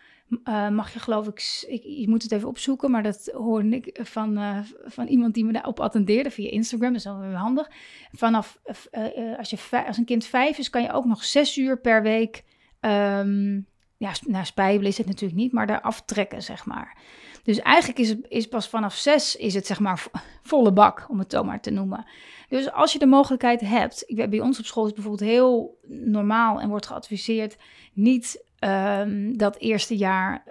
uh, 0.43 0.69
mag 0.69 0.93
je, 0.93 0.99
geloof 0.99 1.27
ik, 1.27 1.65
ik, 1.67 1.83
je 1.83 2.09
moet 2.09 2.23
het 2.23 2.31
even 2.31 2.47
opzoeken, 2.47 2.91
maar 2.91 3.03
dat 3.03 3.31
hoorde 3.33 3.69
ik 3.69 3.99
van, 4.03 4.37
uh, 4.37 4.59
van 4.85 5.07
iemand 5.07 5.33
die 5.33 5.45
me 5.45 5.51
daarop 5.51 5.79
attendeerde 5.79 6.31
via 6.31 6.49
Instagram. 6.49 6.93
Dat 6.93 6.97
is 6.97 7.03
wel 7.03 7.33
handig. 7.33 7.71
Vanaf 8.11 8.59
uh, 8.65 9.37
als, 9.37 9.49
je, 9.49 9.85
als 9.87 9.97
een 9.97 10.05
kind 10.05 10.25
vijf 10.25 10.57
is, 10.57 10.69
kan 10.69 10.81
je 10.81 10.91
ook 10.91 11.05
nog 11.05 11.23
zes 11.23 11.57
uur 11.57 11.79
per 11.81 12.01
week 12.01 12.43
um, 12.81 13.67
ja, 13.99 14.11
naar 14.25 14.45
spijbelen 14.45 14.87
is 14.87 14.97
het 14.97 15.07
natuurlijk 15.07 15.39
niet, 15.39 15.51
maar 15.51 15.67
daar 15.67 15.81
aftrekken, 15.81 16.43
zeg 16.43 16.65
maar. 16.65 16.97
Dus 17.43 17.59
eigenlijk 17.59 17.99
is 17.99 18.09
het 18.09 18.25
is 18.27 18.47
pas 18.47 18.69
vanaf 18.69 18.95
zes 18.95 19.35
is 19.35 19.53
het 19.53 19.65
zeg 19.67 19.79
maar 19.79 20.05
volle 20.43 20.71
bak, 20.71 21.05
om 21.09 21.19
het 21.19 21.31
zo 21.31 21.43
maar 21.43 21.61
te 21.61 21.69
noemen. 21.69 22.05
Dus 22.49 22.71
als 22.71 22.93
je 22.93 22.99
de 22.99 23.05
mogelijkheid 23.05 23.61
hebt, 23.61 24.03
ik, 24.07 24.29
bij 24.29 24.39
ons 24.39 24.59
op 24.59 24.65
school 24.65 24.85
is 24.85 24.93
bijvoorbeeld 24.93 25.29
heel 25.29 25.79
normaal 25.87 26.61
en 26.61 26.69
wordt 26.69 26.87
geadviseerd 26.87 27.57
niet 27.93 28.43
um, 28.59 29.37
dat 29.37 29.57
eerste 29.57 29.97
jaar 29.97 30.43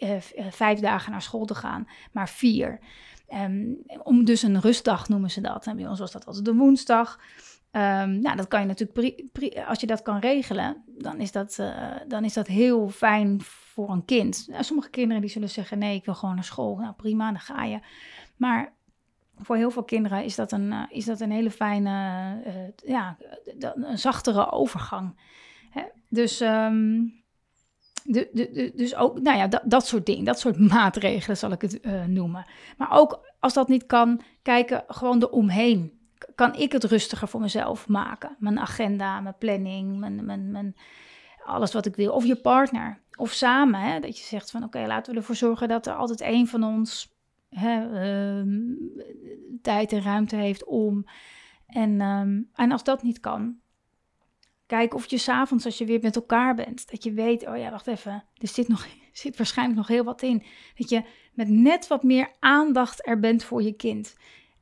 uh, 0.00 0.16
vijf 0.50 0.80
dagen 0.80 1.12
naar 1.12 1.22
school 1.22 1.44
te 1.44 1.54
gaan, 1.54 1.88
maar 2.12 2.28
vier. 2.28 2.78
Um, 3.34 3.76
om 4.02 4.24
dus 4.24 4.42
een 4.42 4.60
rustdag 4.60 5.08
noemen 5.08 5.30
ze 5.30 5.40
dat. 5.40 5.66
En 5.66 5.76
bij 5.76 5.86
ons 5.86 5.98
was 5.98 6.12
dat 6.12 6.26
altijd 6.26 6.44
de 6.44 6.54
woensdag. 6.54 7.18
Um, 7.72 8.20
nou, 8.20 8.36
dat 8.36 8.48
kan 8.48 8.60
je 8.60 8.66
natuurlijk, 8.66 9.24
als 9.66 9.80
je 9.80 9.86
dat 9.86 10.02
kan 10.02 10.18
regelen, 10.18 10.84
dan 10.86 11.20
is 11.20 11.32
dat, 11.32 11.56
uh, 11.60 11.90
dan 12.06 12.24
is 12.24 12.32
dat 12.32 12.46
heel 12.46 12.88
fijn 12.88 13.40
voor 13.42 13.90
een 13.90 14.04
kind. 14.04 14.46
Nou, 14.50 14.64
sommige 14.64 14.90
kinderen 14.90 15.20
die 15.20 15.30
zullen 15.30 15.48
zeggen, 15.48 15.78
nee, 15.78 15.96
ik 15.96 16.04
wil 16.04 16.14
gewoon 16.14 16.34
naar 16.34 16.44
school. 16.44 16.76
Nou, 16.76 16.94
prima, 16.94 17.30
dan 17.30 17.40
ga 17.40 17.64
je. 17.64 17.80
Maar 18.36 18.72
voor 19.36 19.56
heel 19.56 19.70
veel 19.70 19.84
kinderen 19.84 20.24
is 20.24 20.34
dat 20.34 20.52
een, 20.52 20.72
uh, 20.72 20.82
is 20.88 21.04
dat 21.04 21.20
een 21.20 21.30
hele 21.30 21.50
fijne, 21.50 21.90
uh, 22.46 22.52
ja, 22.90 23.16
een 23.74 23.98
zachtere 23.98 24.50
overgang. 24.50 25.20
Hè? 25.70 25.82
Dus, 26.08 26.38
de, 26.38 27.10
de, 28.04 28.28
de, 28.32 28.72
dus 28.76 28.94
ook, 28.94 29.20
nou 29.20 29.36
ja, 29.36 29.46
dat, 29.46 29.62
dat 29.64 29.86
soort 29.86 30.06
dingen, 30.06 30.24
dat 30.24 30.40
soort 30.40 30.58
maatregelen 30.74 31.36
zal 31.36 31.52
ik 31.52 31.60
het 31.60 32.06
noemen. 32.06 32.46
Maar 32.76 32.90
ook 32.90 33.34
als 33.40 33.54
dat 33.54 33.68
niet 33.68 33.86
kan, 33.86 34.20
kijken 34.42 34.84
gewoon 34.86 35.22
eromheen 35.22 35.97
kan 36.38 36.54
ik 36.54 36.72
het 36.72 36.84
rustiger 36.84 37.28
voor 37.28 37.40
mezelf 37.40 37.88
maken. 37.88 38.36
Mijn 38.38 38.58
agenda, 38.58 39.20
mijn 39.20 39.38
planning, 39.38 39.98
mijn, 39.98 40.24
mijn, 40.24 40.50
mijn, 40.50 40.76
alles 41.44 41.72
wat 41.72 41.86
ik 41.86 41.96
wil. 41.96 42.12
Of 42.12 42.24
je 42.24 42.36
partner. 42.36 43.00
Of 43.16 43.32
samen. 43.32 43.80
Hè? 43.80 44.00
Dat 44.00 44.18
je 44.18 44.24
zegt 44.24 44.50
van 44.50 44.64
oké, 44.64 44.86
laten 44.86 45.12
we 45.12 45.18
ervoor 45.18 45.34
zorgen 45.34 45.68
dat 45.68 45.86
er 45.86 45.94
altijd 45.94 46.20
één 46.20 46.46
van 46.46 46.64
ons 46.64 47.16
hè, 47.50 47.86
uh, 48.40 48.66
tijd 49.62 49.92
en 49.92 50.02
ruimte 50.02 50.36
heeft 50.36 50.64
om. 50.64 51.04
En, 51.66 52.00
um, 52.00 52.50
en 52.54 52.72
als 52.72 52.84
dat 52.84 53.02
niet 53.02 53.20
kan, 53.20 53.56
kijk 54.66 54.94
of 54.94 55.06
je 55.06 55.18
s'avonds 55.18 55.64
als 55.64 55.78
je 55.78 55.84
weer 55.84 56.00
met 56.02 56.16
elkaar 56.16 56.54
bent, 56.54 56.90
dat 56.90 57.04
je 57.04 57.12
weet, 57.12 57.46
oh 57.46 57.56
ja, 57.56 57.70
wacht 57.70 57.86
even, 57.86 58.24
er 58.34 58.48
zit, 58.48 58.68
nog, 58.68 58.86
zit 59.12 59.36
waarschijnlijk 59.36 59.78
nog 59.78 59.88
heel 59.88 60.04
wat 60.04 60.22
in. 60.22 60.42
Dat 60.74 60.88
je 60.88 61.04
met 61.34 61.48
net 61.48 61.86
wat 61.86 62.02
meer 62.02 62.30
aandacht 62.38 63.06
er 63.06 63.20
bent 63.20 63.44
voor 63.44 63.62
je 63.62 63.72
kind. 63.72 64.16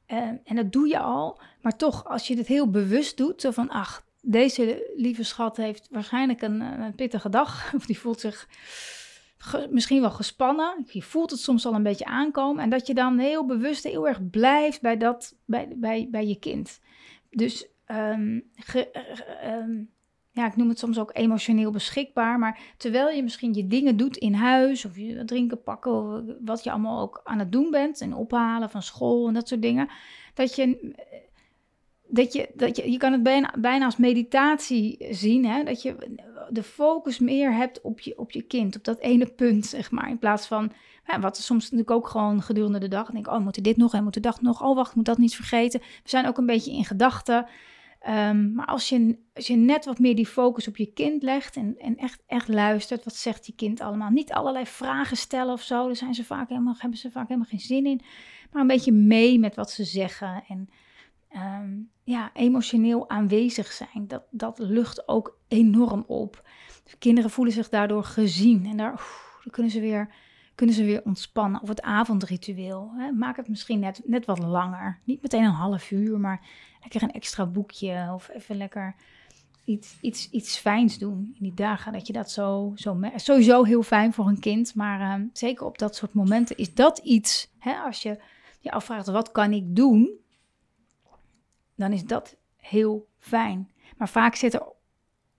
Uh, 0.09 0.19
en 0.19 0.57
dat 0.57 0.73
doe 0.73 0.88
je 0.88 0.99
al, 0.99 1.40
maar 1.62 1.77
toch, 1.77 2.05
als 2.05 2.29
je 2.29 2.37
dit 2.37 2.47
heel 2.47 2.71
bewust 2.71 3.16
doet, 3.16 3.40
zo 3.40 3.51
van, 3.51 3.69
ach, 3.69 4.07
deze 4.21 4.92
lieve 4.97 5.23
schat 5.23 5.57
heeft 5.57 5.88
waarschijnlijk 5.90 6.42
een, 6.42 6.61
een 6.61 6.95
pittige 6.95 7.29
dag, 7.29 7.71
of 7.77 7.87
die 7.87 7.99
voelt 7.99 8.21
zich 8.21 8.49
misschien 9.71 10.01
wel 10.01 10.11
gespannen, 10.11 10.87
je 10.88 11.03
voelt 11.03 11.31
het 11.31 11.40
soms 11.40 11.66
al 11.66 11.75
een 11.75 11.83
beetje 11.83 12.05
aankomen, 12.05 12.62
en 12.62 12.71
dat 12.71 12.87
je 12.87 12.95
dan 12.95 13.19
heel 13.19 13.47
bewust 13.47 13.85
heel 13.85 14.09
erg 14.09 14.31
blijft 14.31 14.81
bij, 14.81 14.97
dat, 14.97 15.37
bij, 15.45 15.73
bij, 15.77 16.09
bij 16.11 16.27
je 16.27 16.38
kind. 16.38 16.81
Dus 17.31 17.69
um, 17.87 18.51
um, 19.45 19.90
ja, 20.37 20.46
ik 20.46 20.57
noem 20.57 20.68
het 20.68 20.79
soms 20.79 20.99
ook 20.99 21.11
emotioneel 21.12 21.70
beschikbaar. 21.70 22.38
Maar 22.38 22.59
terwijl 22.77 23.09
je 23.09 23.22
misschien 23.22 23.55
je 23.55 23.66
dingen 23.66 23.96
doet 23.96 24.16
in 24.16 24.35
huis, 24.35 24.85
of 24.85 24.96
je 24.96 25.25
drinken 25.25 25.62
pakken, 25.62 25.92
of 25.92 26.20
wat 26.44 26.64
je 26.64 26.70
allemaal 26.70 27.01
ook 27.01 27.20
aan 27.25 27.38
het 27.38 27.53
doen 27.53 27.70
bent, 27.70 28.01
en 28.01 28.14
ophalen 28.14 28.70
van 28.70 28.83
school 28.83 29.29
en 29.29 29.35
dat 29.35 29.49
soort 29.49 29.62
dingen, 29.62 29.88
dat 30.35 30.55
je. 30.55 30.94
Dat 32.09 32.33
je, 32.33 32.49
dat 32.55 32.77
je, 32.77 32.90
je 32.90 32.96
kan 32.96 33.12
het 33.12 33.22
bijna, 33.22 33.55
bijna 33.59 33.85
als 33.85 33.96
meditatie 33.96 35.07
zien, 35.11 35.46
hè? 35.46 35.64
dat 35.64 35.83
je 35.83 36.16
de 36.51 36.62
focus 36.62 37.18
meer 37.18 37.55
hebt 37.55 37.81
op 37.81 38.01
je, 38.01 38.18
op 38.18 38.31
je 38.31 38.42
kind, 38.42 38.77
op 38.77 38.85
dat 38.85 38.99
ene 38.99 39.27
punt, 39.27 39.66
zeg 39.66 39.90
maar. 39.90 40.09
In 40.09 40.18
plaats 40.18 40.46
van, 40.46 40.72
wat 41.20 41.37
soms 41.37 41.62
natuurlijk 41.62 41.90
ook 41.90 42.09
gewoon 42.09 42.42
gedurende 42.42 42.79
de 42.79 42.88
dag, 42.88 43.11
denk 43.11 43.27
ik, 43.27 43.33
oh, 43.33 43.40
moet 43.40 43.64
dit 43.64 43.77
nog 43.77 43.94
en 43.94 44.05
moet 44.05 44.22
dag 44.22 44.40
nog, 44.40 44.62
oh, 44.62 44.77
wacht, 44.77 44.94
moet 44.94 45.05
dat 45.05 45.18
niet 45.18 45.35
vergeten. 45.35 45.81
We 45.81 46.09
zijn 46.09 46.27
ook 46.27 46.38
een 46.38 46.46
beetje 46.46 46.72
in 46.72 46.85
gedachten. 46.85 47.46
Um, 48.09 48.53
maar 48.55 48.66
als 48.66 48.88
je, 48.88 49.19
als 49.35 49.47
je 49.47 49.57
net 49.57 49.85
wat 49.85 49.99
meer 49.99 50.16
die 50.16 50.27
focus 50.27 50.69
op 50.69 50.77
je 50.77 50.92
kind 50.92 51.23
legt 51.23 51.57
en, 51.57 51.79
en 51.79 51.97
echt, 51.97 52.23
echt 52.27 52.49
luistert, 52.49 53.05
wat 53.05 53.14
zegt 53.14 53.47
je 53.47 53.55
kind 53.55 53.81
allemaal? 53.81 54.11
Niet 54.11 54.33
allerlei 54.33 54.66
vragen 54.66 55.16
stellen 55.16 55.53
of 55.53 55.62
zo, 55.62 55.87
daar 55.87 55.97
zijn 55.97 56.14
ze 56.14 56.25
vaak 56.25 56.49
helemaal, 56.49 56.75
hebben 56.79 56.99
ze 56.99 57.11
vaak 57.11 57.29
helemaal 57.29 57.49
geen 57.49 57.61
zin 57.61 57.87
in. 57.87 58.01
Maar 58.53 58.61
een 58.61 58.69
beetje 58.69 58.92
mee 58.92 59.38
met 59.38 59.55
wat 59.55 59.71
ze 59.71 59.85
zeggen 59.85 60.45
en 60.49 60.69
um, 61.62 61.90
ja, 62.05 62.31
emotioneel 62.33 63.09
aanwezig 63.09 63.73
zijn. 63.73 64.07
Dat, 64.09 64.23
dat 64.31 64.59
lucht 64.59 65.09
ook 65.09 65.38
enorm 65.49 66.05
op. 66.07 66.49
Kinderen 66.99 67.31
voelen 67.31 67.55
zich 67.55 67.69
daardoor 67.69 68.05
gezien 68.05 68.66
en 68.66 68.77
daar, 68.77 68.95
dan 69.42 69.53
kunnen 69.53 69.73
ze 69.73 69.81
weer 69.81 70.14
kunnen 70.57 70.75
ze 70.75 70.85
weer 70.85 71.05
ontspannen. 71.05 71.62
Of 71.62 71.69
het 71.69 71.83
avondritueel. 71.83 72.92
Hè? 72.97 73.12
Maak 73.12 73.37
het 73.37 73.49
misschien 73.49 73.79
net, 73.79 74.01
net 74.05 74.25
wat 74.25 74.38
langer. 74.38 75.01
Niet 75.05 75.23
meteen 75.23 75.45
een 75.45 75.51
half 75.51 75.90
uur, 75.90 76.21
maar 76.21 76.40
lekker 76.81 77.03
een 77.03 77.12
extra 77.12 77.47
boekje. 77.47 78.11
Of 78.14 78.29
even 78.29 78.57
lekker 78.57 78.95
iets, 79.64 79.97
iets, 80.01 80.31
iets 80.31 80.57
fijns 80.57 80.99
doen 80.99 81.31
in 81.35 81.42
die 81.42 81.55
dagen. 81.55 81.92
Dat 81.92 82.07
je 82.07 82.12
dat 82.12 82.31
zo, 82.31 82.73
zo 82.75 83.01
Sowieso 83.16 83.64
heel 83.64 83.83
fijn 83.83 84.12
voor 84.12 84.29
een 84.29 84.40
kind. 84.40 84.75
Maar 84.75 85.21
uh, 85.21 85.27
zeker 85.33 85.66
op 85.66 85.79
dat 85.79 85.97
soort 85.97 86.12
momenten 86.12 86.57
is 86.57 86.75
dat 86.75 86.99
iets. 86.99 87.53
Hè? 87.59 87.75
Als 87.75 88.03
je 88.03 88.23
je 88.61 88.71
afvraagt, 88.71 89.07
wat 89.07 89.33
kan 89.33 89.53
ik 89.53 89.77
doen? 89.77 90.11
Dan 91.75 91.92
is 91.92 92.05
dat 92.05 92.37
heel 92.57 93.09
fijn. 93.19 93.71
Maar 93.97 94.09
vaak 94.09 94.35
zit 94.35 94.55
er 94.55 94.66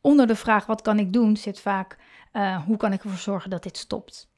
onder 0.02 0.28
de 0.28 0.36
vraag, 0.36 0.66
wat 0.66 0.82
kan 0.82 1.00
ik 1.00 1.14
doen? 1.14 1.38
Zit 1.38 1.60
vaak, 1.60 1.98
uh, 2.34 2.66
hoe 2.66 2.78
kan 2.78 2.94
ik 2.94 3.04
ervoor 3.04 3.20
zorgen 3.20 3.50
dat 3.50 3.64
dit 3.64 3.78
stopt? 3.78 4.30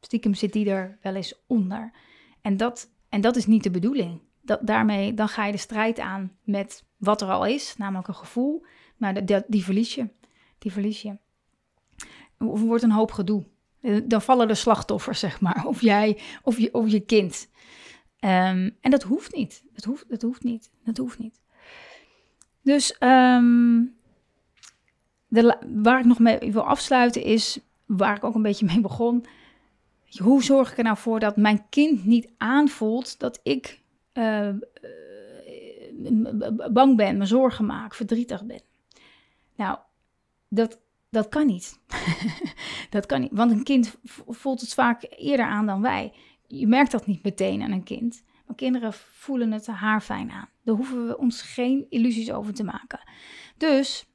Stiekem 0.00 0.34
zit 0.34 0.52
die 0.52 0.70
er 0.70 0.98
wel 1.02 1.14
eens 1.14 1.34
onder. 1.46 1.92
En 2.40 2.56
dat, 2.56 2.90
en 3.08 3.20
dat 3.20 3.36
is 3.36 3.46
niet 3.46 3.62
de 3.62 3.70
bedoeling. 3.70 4.20
dat, 4.42 4.60
daarmee, 4.62 5.14
dan 5.14 5.28
ga 5.28 5.44
je 5.44 5.52
de 5.52 5.58
strijd 5.58 5.98
aan 5.98 6.32
met 6.44 6.84
wat 6.96 7.22
er 7.22 7.28
al 7.28 7.46
is, 7.46 7.76
namelijk 7.76 8.08
een 8.08 8.14
gevoel. 8.14 8.64
Maar 8.96 9.24
die 9.46 9.64
verlies 9.64 9.94
je. 9.94 10.08
Die 10.58 10.72
verlies 10.72 11.02
je. 11.02 11.16
Of 12.38 12.60
wordt 12.60 12.82
een 12.82 12.90
hoop 12.90 13.12
gedoe. 13.12 13.44
Eh, 13.80 14.00
dan 14.04 14.22
vallen 14.22 14.48
de 14.48 14.54
slachtoffers, 14.54 15.18
zeg 15.18 15.40
maar. 15.40 15.66
Of 15.66 15.80
jij, 15.80 16.18
of 16.42 16.58
je, 16.58 16.74
of 16.74 16.88
je 16.88 17.00
kind. 17.00 17.48
Ehm, 18.18 18.70
en 18.80 18.90
dat 18.90 19.02
hoeft 19.02 19.34
niet. 19.34 19.64
Dat 19.72 19.84
hoeft, 19.84 20.08
dat 20.08 20.22
hoeft 20.22 20.42
niet. 20.42 20.70
Dat 20.84 20.96
hoeft 20.96 21.18
niet. 21.18 21.40
Dus 22.62 22.98
ehm, 22.98 23.82
de, 25.28 25.58
waar 25.82 25.98
ik 25.98 26.04
nog 26.04 26.18
mee 26.18 26.52
wil 26.52 26.66
afsluiten 26.66 27.22
is, 27.22 27.60
waar 27.86 28.16
ik 28.16 28.24
ook 28.24 28.34
een 28.34 28.42
beetje 28.42 28.66
mee 28.66 28.80
begon. 28.80 29.24
Hoe 30.16 30.42
zorg 30.42 30.70
ik 30.70 30.78
er 30.78 30.84
nou 30.84 30.96
voor 30.96 31.20
dat 31.20 31.36
mijn 31.36 31.68
kind 31.68 32.04
niet 32.04 32.28
aanvoelt 32.36 33.18
dat 33.18 33.40
ik 33.42 33.80
uh, 34.14 34.48
bang 36.72 36.96
ben, 36.96 37.16
me 37.16 37.26
zorgen 37.26 37.66
maak, 37.66 37.94
verdrietig 37.94 38.44
ben? 38.44 38.60
Nou, 39.56 39.78
dat, 40.48 40.80
dat 41.10 41.28
kan 41.28 41.46
niet. 41.46 41.80
dat 42.90 43.06
kan 43.06 43.20
niet, 43.20 43.32
want 43.32 43.50
een 43.50 43.64
kind 43.64 43.96
voelt 44.26 44.60
het 44.60 44.74
vaak 44.74 45.06
eerder 45.10 45.46
aan 45.46 45.66
dan 45.66 45.82
wij. 45.82 46.12
Je 46.46 46.66
merkt 46.66 46.90
dat 46.90 47.06
niet 47.06 47.22
meteen 47.22 47.62
aan 47.62 47.72
een 47.72 47.82
kind. 47.82 48.22
Maar 48.46 48.56
kinderen 48.56 48.92
voelen 48.92 49.52
het 49.52 49.66
haarfijn 49.66 50.30
aan. 50.30 50.48
Daar 50.62 50.74
hoeven 50.74 51.06
we 51.06 51.18
ons 51.18 51.42
geen 51.42 51.86
illusies 51.88 52.32
over 52.32 52.54
te 52.54 52.64
maken. 52.64 53.00
Dus 53.56 54.06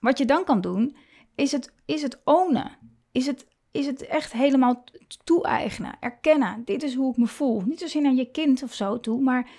wat 0.00 0.18
je 0.18 0.24
dan 0.24 0.44
kan 0.44 0.60
doen, 0.60 0.96
is 1.34 1.52
het, 1.52 1.72
is 1.84 2.02
het 2.02 2.20
ownen. 2.24 2.78
Is 3.12 3.26
het, 3.26 3.46
is 3.70 3.86
het 3.86 4.06
echt 4.06 4.32
helemaal 4.32 4.84
toe-eigenen, 5.24 5.96
erkennen. 6.00 6.62
Dit 6.64 6.82
is 6.82 6.94
hoe 6.94 7.10
ik 7.10 7.16
me 7.16 7.26
voel. 7.26 7.62
Niet 7.66 7.80
zozeer 7.80 8.02
naar 8.02 8.14
je 8.14 8.30
kind 8.30 8.62
of 8.62 8.74
zo 8.74 9.00
toe, 9.00 9.20
maar 9.20 9.50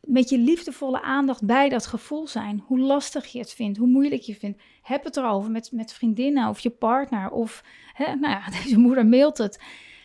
met 0.00 0.28
je 0.28 0.38
liefdevolle 0.38 1.02
aandacht 1.02 1.44
bij 1.46 1.68
dat 1.68 1.86
gevoel 1.86 2.26
zijn. 2.26 2.64
Hoe 2.66 2.78
lastig 2.78 3.26
je 3.26 3.38
het 3.38 3.52
vindt, 3.52 3.78
hoe 3.78 3.86
moeilijk 3.86 4.22
je 4.22 4.34
vindt. 4.34 4.62
Heb 4.82 5.04
het 5.04 5.16
erover 5.16 5.50
met, 5.50 5.72
met 5.72 5.92
vriendinnen 5.92 6.48
of 6.48 6.60
je 6.60 6.70
partner. 6.70 7.30
Of, 7.30 7.64
hè, 7.92 8.14
nou 8.20 8.32
ja, 8.32 8.50
deze 8.62 8.78
moeder 8.78 9.06
mailt 9.06 9.38
het. 9.38 9.60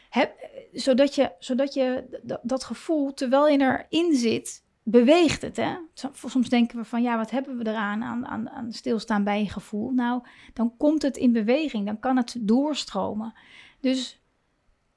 Heb, 0.10 0.50
zodat 0.74 1.16
je, 1.16 1.32
zodat 1.40 1.74
je 1.74 2.04
dat 2.42 2.64
gevoel, 2.64 3.14
terwijl 3.14 3.48
je 3.48 3.86
erin 3.90 4.16
zit, 4.16 4.64
beweegt 4.90 5.42
het. 5.42 5.58
Hè? 5.58 5.76
Soms 6.14 6.50
denken 6.50 6.78
we 6.78 6.86
van, 6.86 7.02
ja, 7.02 7.18
wat 7.18 7.32
hebben 7.32 7.58
we 7.58 7.68
eraan 7.68 8.04
aan, 8.04 8.28
aan, 8.28 8.50
aan 8.50 8.72
stilstaan 8.72 9.24
bij 9.24 9.40
je 9.40 9.50
gevoel? 9.50 9.92
Nou, 9.92 10.22
dan 10.54 10.78
komt 10.78 11.02
het 11.02 11.18
in 11.18 11.32
beweging, 11.32 11.86
dan 11.86 12.00
kan 12.00 12.18
het 12.18 12.36
doorstromen. 12.40 13.34
Dus 13.80 14.22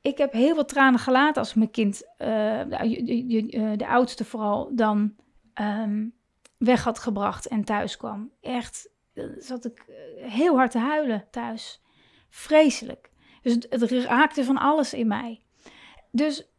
ik 0.00 0.18
heb 0.18 0.32
heel 0.32 0.54
veel 0.54 0.64
tranen 0.64 1.00
gelaten 1.00 1.42
als 1.42 1.54
mijn 1.54 1.70
kind, 1.70 2.02
uh, 2.18 2.28
de, 2.68 3.74
de, 3.76 3.86
oudste 3.86 4.24
vooral, 4.24 4.70
dan 4.74 5.14
um, 5.60 6.14
weg 6.58 6.84
had 6.84 6.98
gebracht 6.98 7.46
en 7.46 7.64
thuis 7.64 7.96
kwam. 7.96 8.30
Echt, 8.40 8.90
uh, 9.14 9.24
zat 9.38 9.64
ik 9.64 9.84
heel 10.16 10.56
hard 10.56 10.70
te 10.70 10.78
huilen 10.78 11.24
thuis. 11.30 11.82
Vreselijk. 12.28 13.10
Dus 13.42 13.54
het 13.68 13.90
raakte 13.90 14.44
van 14.44 14.58
alles 14.58 14.94
in 14.94 15.06
mij. 15.06 15.42
Dus 16.10 16.49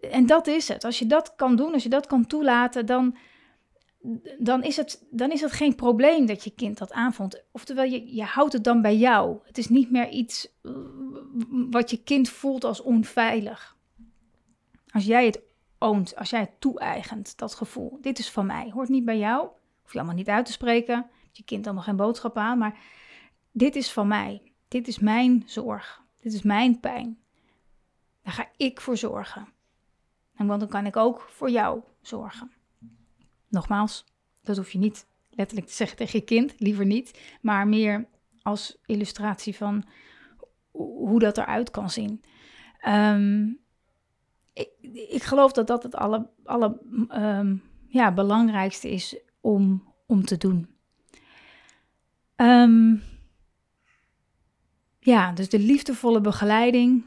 en 0.00 0.26
dat 0.26 0.46
is 0.46 0.68
het. 0.68 0.84
Als 0.84 0.98
je 0.98 1.06
dat 1.06 1.34
kan 1.36 1.56
doen, 1.56 1.72
als 1.72 1.82
je 1.82 1.88
dat 1.88 2.06
kan 2.06 2.26
toelaten, 2.26 2.86
dan, 2.86 3.16
dan, 4.38 4.62
is, 4.62 4.76
het, 4.76 5.06
dan 5.10 5.32
is 5.32 5.40
het 5.40 5.52
geen 5.52 5.74
probleem 5.74 6.26
dat 6.26 6.44
je 6.44 6.50
kind 6.50 6.78
dat 6.78 6.92
aanvond. 6.92 7.42
Oftewel, 7.50 7.84
je, 7.84 8.14
je 8.14 8.22
houdt 8.22 8.52
het 8.52 8.64
dan 8.64 8.82
bij 8.82 8.96
jou. 8.96 9.38
Het 9.44 9.58
is 9.58 9.68
niet 9.68 9.90
meer 9.90 10.08
iets 10.08 10.48
eh, 10.62 10.72
wat 11.70 11.90
je 11.90 12.02
kind 12.02 12.28
voelt 12.28 12.64
als 12.64 12.82
onveilig. 12.82 13.76
Als 14.88 15.04
jij 15.04 15.26
het 15.26 15.40
oont, 15.78 16.16
als 16.16 16.30
jij 16.30 16.40
het 16.40 16.60
toe-eigent, 16.60 17.38
dat 17.38 17.54
gevoel. 17.54 17.98
Dit 18.00 18.18
is 18.18 18.30
van 18.30 18.46
mij, 18.46 18.70
hoort 18.70 18.88
niet 18.88 19.04
bij 19.04 19.18
jou. 19.18 19.48
Hoef 19.82 19.92
je 19.92 19.98
allemaal 19.98 20.16
niet 20.16 20.28
uit 20.28 20.46
te 20.46 20.52
spreken. 20.52 21.06
Je 21.32 21.44
kind 21.44 21.64
nog 21.64 21.84
geen 21.84 21.96
boodschap 21.96 22.36
aan, 22.36 22.58
maar 22.58 22.78
dit 23.52 23.76
is 23.76 23.92
van 23.92 24.08
mij. 24.08 24.52
Dit 24.68 24.88
is 24.88 24.98
mijn 24.98 25.42
zorg. 25.46 26.02
Dit 26.20 26.32
is 26.32 26.42
mijn 26.42 26.80
pijn. 26.80 27.18
Daar 28.22 28.32
ga 28.32 28.48
ik 28.56 28.80
voor 28.80 28.96
zorgen. 28.96 29.54
Want 30.36 30.60
dan 30.60 30.68
kan 30.68 30.86
ik 30.86 30.96
ook 30.96 31.20
voor 31.30 31.50
jou 31.50 31.80
zorgen. 32.00 32.50
Nogmaals, 33.48 34.04
dat 34.42 34.56
hoef 34.56 34.70
je 34.70 34.78
niet 34.78 35.06
letterlijk 35.30 35.68
te 35.68 35.74
zeggen 35.74 35.96
tegen 35.96 36.18
je 36.18 36.24
kind, 36.24 36.54
liever 36.58 36.86
niet, 36.86 37.36
maar 37.40 37.68
meer 37.68 38.08
als 38.42 38.78
illustratie 38.86 39.56
van 39.56 39.84
hoe 40.70 41.18
dat 41.18 41.38
eruit 41.38 41.70
kan 41.70 41.90
zien. 41.90 42.22
Ehm, 42.80 43.48
ik, 44.52 44.68
ik, 45.10 45.22
geloof 45.22 45.52
dat 45.52 45.66
dat 45.66 45.82
het 45.82 45.94
alle, 45.94 46.30
alle 46.44 46.80
um, 47.10 47.62
ja, 47.88 48.12
belangrijkste 48.12 48.90
is 48.90 49.16
om, 49.40 49.92
om 50.06 50.24
te 50.24 50.36
doen. 50.36 50.68
Um, 52.36 53.02
ja, 54.98 55.32
dus 55.32 55.48
de 55.48 55.58
liefdevolle 55.58 56.20
begeleiding, 56.20 57.04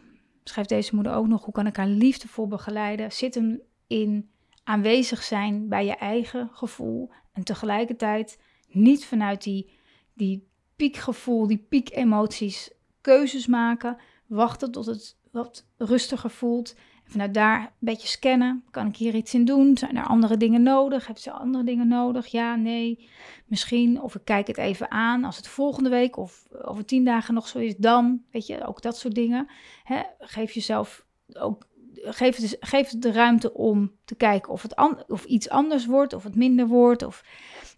schrijft 0.50 0.70
deze 0.70 0.96
moeder 0.96 1.14
ook 1.14 1.28
nog, 1.28 1.44
hoe 1.46 1.54
kan 1.54 1.68
ik 1.68 1.76
haar 1.76 1.88
liefdevol 1.88 2.48
begeleiden? 2.48 3.12
Zit 3.12 3.36
hem 3.36 3.62
in 3.88 4.30
aanwezig 4.64 5.24
zijn 5.24 5.68
bij 5.68 5.86
je 5.86 5.96
eigen 5.96 6.50
gevoel 6.52 7.12
en 7.34 7.44
tegelijkertijd 7.44 8.40
niet 8.68 9.06
vanuit 9.06 9.44
die, 9.44 9.70
die 10.14 10.48
piekgevoel, 10.76 11.48
die 11.48 11.66
piekemoties 11.70 12.72
keuzes 13.02 13.48
maken, 13.48 13.98
wachten 14.28 14.72
tot 14.72 14.86
het 14.86 15.18
wat 15.32 15.66
rustiger 15.78 16.30
voelt. 16.30 16.76
Vanuit 17.10 17.34
daar 17.34 17.62
een 17.62 17.70
beetje 17.80 18.08
scannen. 18.08 18.64
Kan 18.72 18.88
ik 18.88 18.96
hier 18.96 19.16
iets 19.16 19.34
in 19.34 19.46
doen? 19.46 19.78
Zijn 19.78 19.98
er 19.98 20.06
andere 20.06 20.38
dingen 20.38 20.64
nodig? 20.64 21.08
Heeft 21.08 21.22
ze 21.22 21.32
andere 21.32 21.64
dingen 21.64 21.88
nodig? 21.88 22.28
Ja, 22.28 22.56
nee, 22.56 23.10
misschien. 23.46 24.02
Of 24.02 24.16
ik 24.16 24.22
kijk 24.24 24.48
het 24.48 24.58
even 24.58 24.92
aan 24.92 25.24
als 25.24 25.38
het 25.38 25.48
volgende 25.48 25.90
week 25.90 26.18
of 26.18 26.48
over 26.62 26.86
tien 26.86 27.06
dagen 27.06 27.34
nog 27.34 27.48
zo 27.48 27.60
is, 27.60 27.76
dan. 27.78 28.22
Weet 28.32 28.48
je, 28.48 28.68
ook 28.68 28.82
dat 28.82 28.98
soort 28.98 29.16
dingen. 29.16 29.48
Hè? 29.84 30.02
Geef 30.20 30.52
jezelf 30.52 31.06
ook. 31.34 31.68
Geef 31.94 32.36
het, 32.36 32.58
geef 32.60 32.90
de 32.90 33.12
ruimte 33.12 33.54
om 33.54 33.92
te 34.06 34.16
kijken 34.16 34.52
of, 34.52 34.62
het 34.62 35.06
of 35.08 35.26
iets 35.26 35.50
anders 35.50 35.86
wordt, 35.86 36.14
of 36.14 36.24
het 36.24 36.36
minder 36.36 36.68
wordt. 36.68 37.04
Of, 37.04 37.24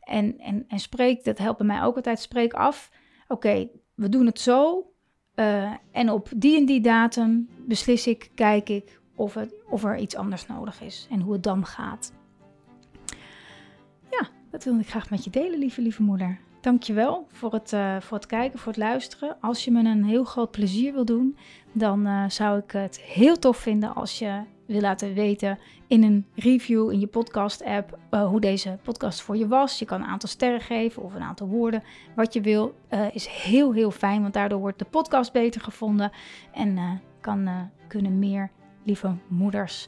en, 0.01 0.39
en, 0.39 0.65
en 0.67 0.79
spreek, 0.79 1.23
dat 1.23 1.37
helpt 1.37 1.63
mij 1.63 1.81
ook 1.81 1.95
altijd, 1.95 2.19
spreek 2.19 2.53
af. 2.53 2.91
Oké, 3.27 3.69
we 3.95 4.09
doen 4.09 4.25
het 4.25 4.39
zo. 4.39 4.85
Uh, 5.35 5.73
en 5.91 6.09
op 6.09 6.29
die 6.35 6.57
en 6.57 6.65
die 6.65 6.81
datum 6.81 7.49
beslis 7.65 8.07
ik, 8.07 8.31
kijk 8.35 8.69
ik 8.69 9.00
of, 9.21 9.37
of 9.69 9.83
er 9.83 9.97
iets 9.97 10.15
anders 10.15 10.47
nodig 10.47 10.81
is 10.81 11.07
en 11.09 11.21
hoe 11.21 11.33
het 11.33 11.43
dan 11.43 11.65
gaat. 11.65 12.13
Ja, 14.09 14.27
dat 14.51 14.63
wil 14.63 14.79
ik 14.79 14.89
graag 14.89 15.09
met 15.09 15.23
je 15.23 15.29
delen, 15.29 15.59
lieve, 15.59 15.81
lieve 15.81 16.03
moeder. 16.03 16.39
Dankjewel 16.61 17.27
voor 17.27 17.53
het, 17.53 17.71
uh, 17.71 17.99
voor 17.99 18.17
het 18.17 18.25
kijken, 18.25 18.59
voor 18.59 18.71
het 18.71 18.81
luisteren. 18.81 19.37
Als 19.41 19.65
je 19.65 19.71
me 19.71 19.83
een 19.83 20.03
heel 20.03 20.23
groot 20.23 20.51
plezier 20.51 20.93
wil 20.93 21.05
doen, 21.05 21.37
dan 21.71 22.07
uh, 22.07 22.29
zou 22.29 22.59
ik 22.59 22.71
het 22.71 22.99
heel 22.99 23.39
tof 23.39 23.57
vinden 23.57 23.95
als 23.95 24.19
je 24.19 24.41
wil 24.65 24.81
laten 24.81 25.13
weten 25.13 25.59
in 25.87 26.03
een 26.03 26.25
review 26.35 26.91
in 26.91 26.99
je 26.99 27.07
podcast-app 27.07 27.97
uh, 28.11 28.27
hoe 28.27 28.39
deze 28.39 28.79
podcast 28.83 29.21
voor 29.21 29.37
je 29.37 29.47
was. 29.47 29.79
Je 29.79 29.85
kan 29.85 30.01
een 30.01 30.07
aantal 30.07 30.29
sterren 30.29 30.61
geven 30.61 31.03
of 31.03 31.15
een 31.15 31.21
aantal 31.21 31.47
woorden. 31.47 31.83
Wat 32.15 32.33
je 32.33 32.41
wil 32.41 32.75
is 33.13 33.27
heel, 33.27 33.73
heel 33.73 33.91
fijn, 33.91 34.21
want 34.21 34.33
daardoor 34.33 34.59
wordt 34.59 34.79
de 34.79 34.85
podcast 34.85 35.33
beter 35.33 35.61
gevonden 35.61 36.11
en 36.51 37.01
kan, 37.21 37.69
kunnen 37.87 38.19
meer 38.19 38.51
lieve 38.83 39.15
moeders 39.27 39.87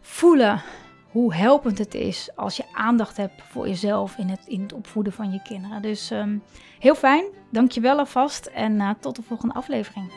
voelen 0.00 0.62
hoe 1.10 1.34
helpend 1.34 1.78
het 1.78 1.94
is 1.94 2.30
als 2.36 2.56
je 2.56 2.64
aandacht 2.72 3.16
hebt 3.16 3.42
voor 3.42 3.68
jezelf 3.68 4.16
in 4.16 4.28
het, 4.28 4.46
in 4.46 4.62
het 4.62 4.72
opvoeden 4.72 5.12
van 5.12 5.32
je 5.32 5.42
kinderen. 5.42 5.82
Dus 5.82 6.10
um, 6.10 6.42
heel 6.78 6.94
fijn, 6.94 7.24
dankjewel 7.50 7.98
alvast 7.98 8.46
en 8.46 8.96
tot 9.00 9.16
de 9.16 9.22
volgende 9.22 9.54
aflevering. 9.54 10.12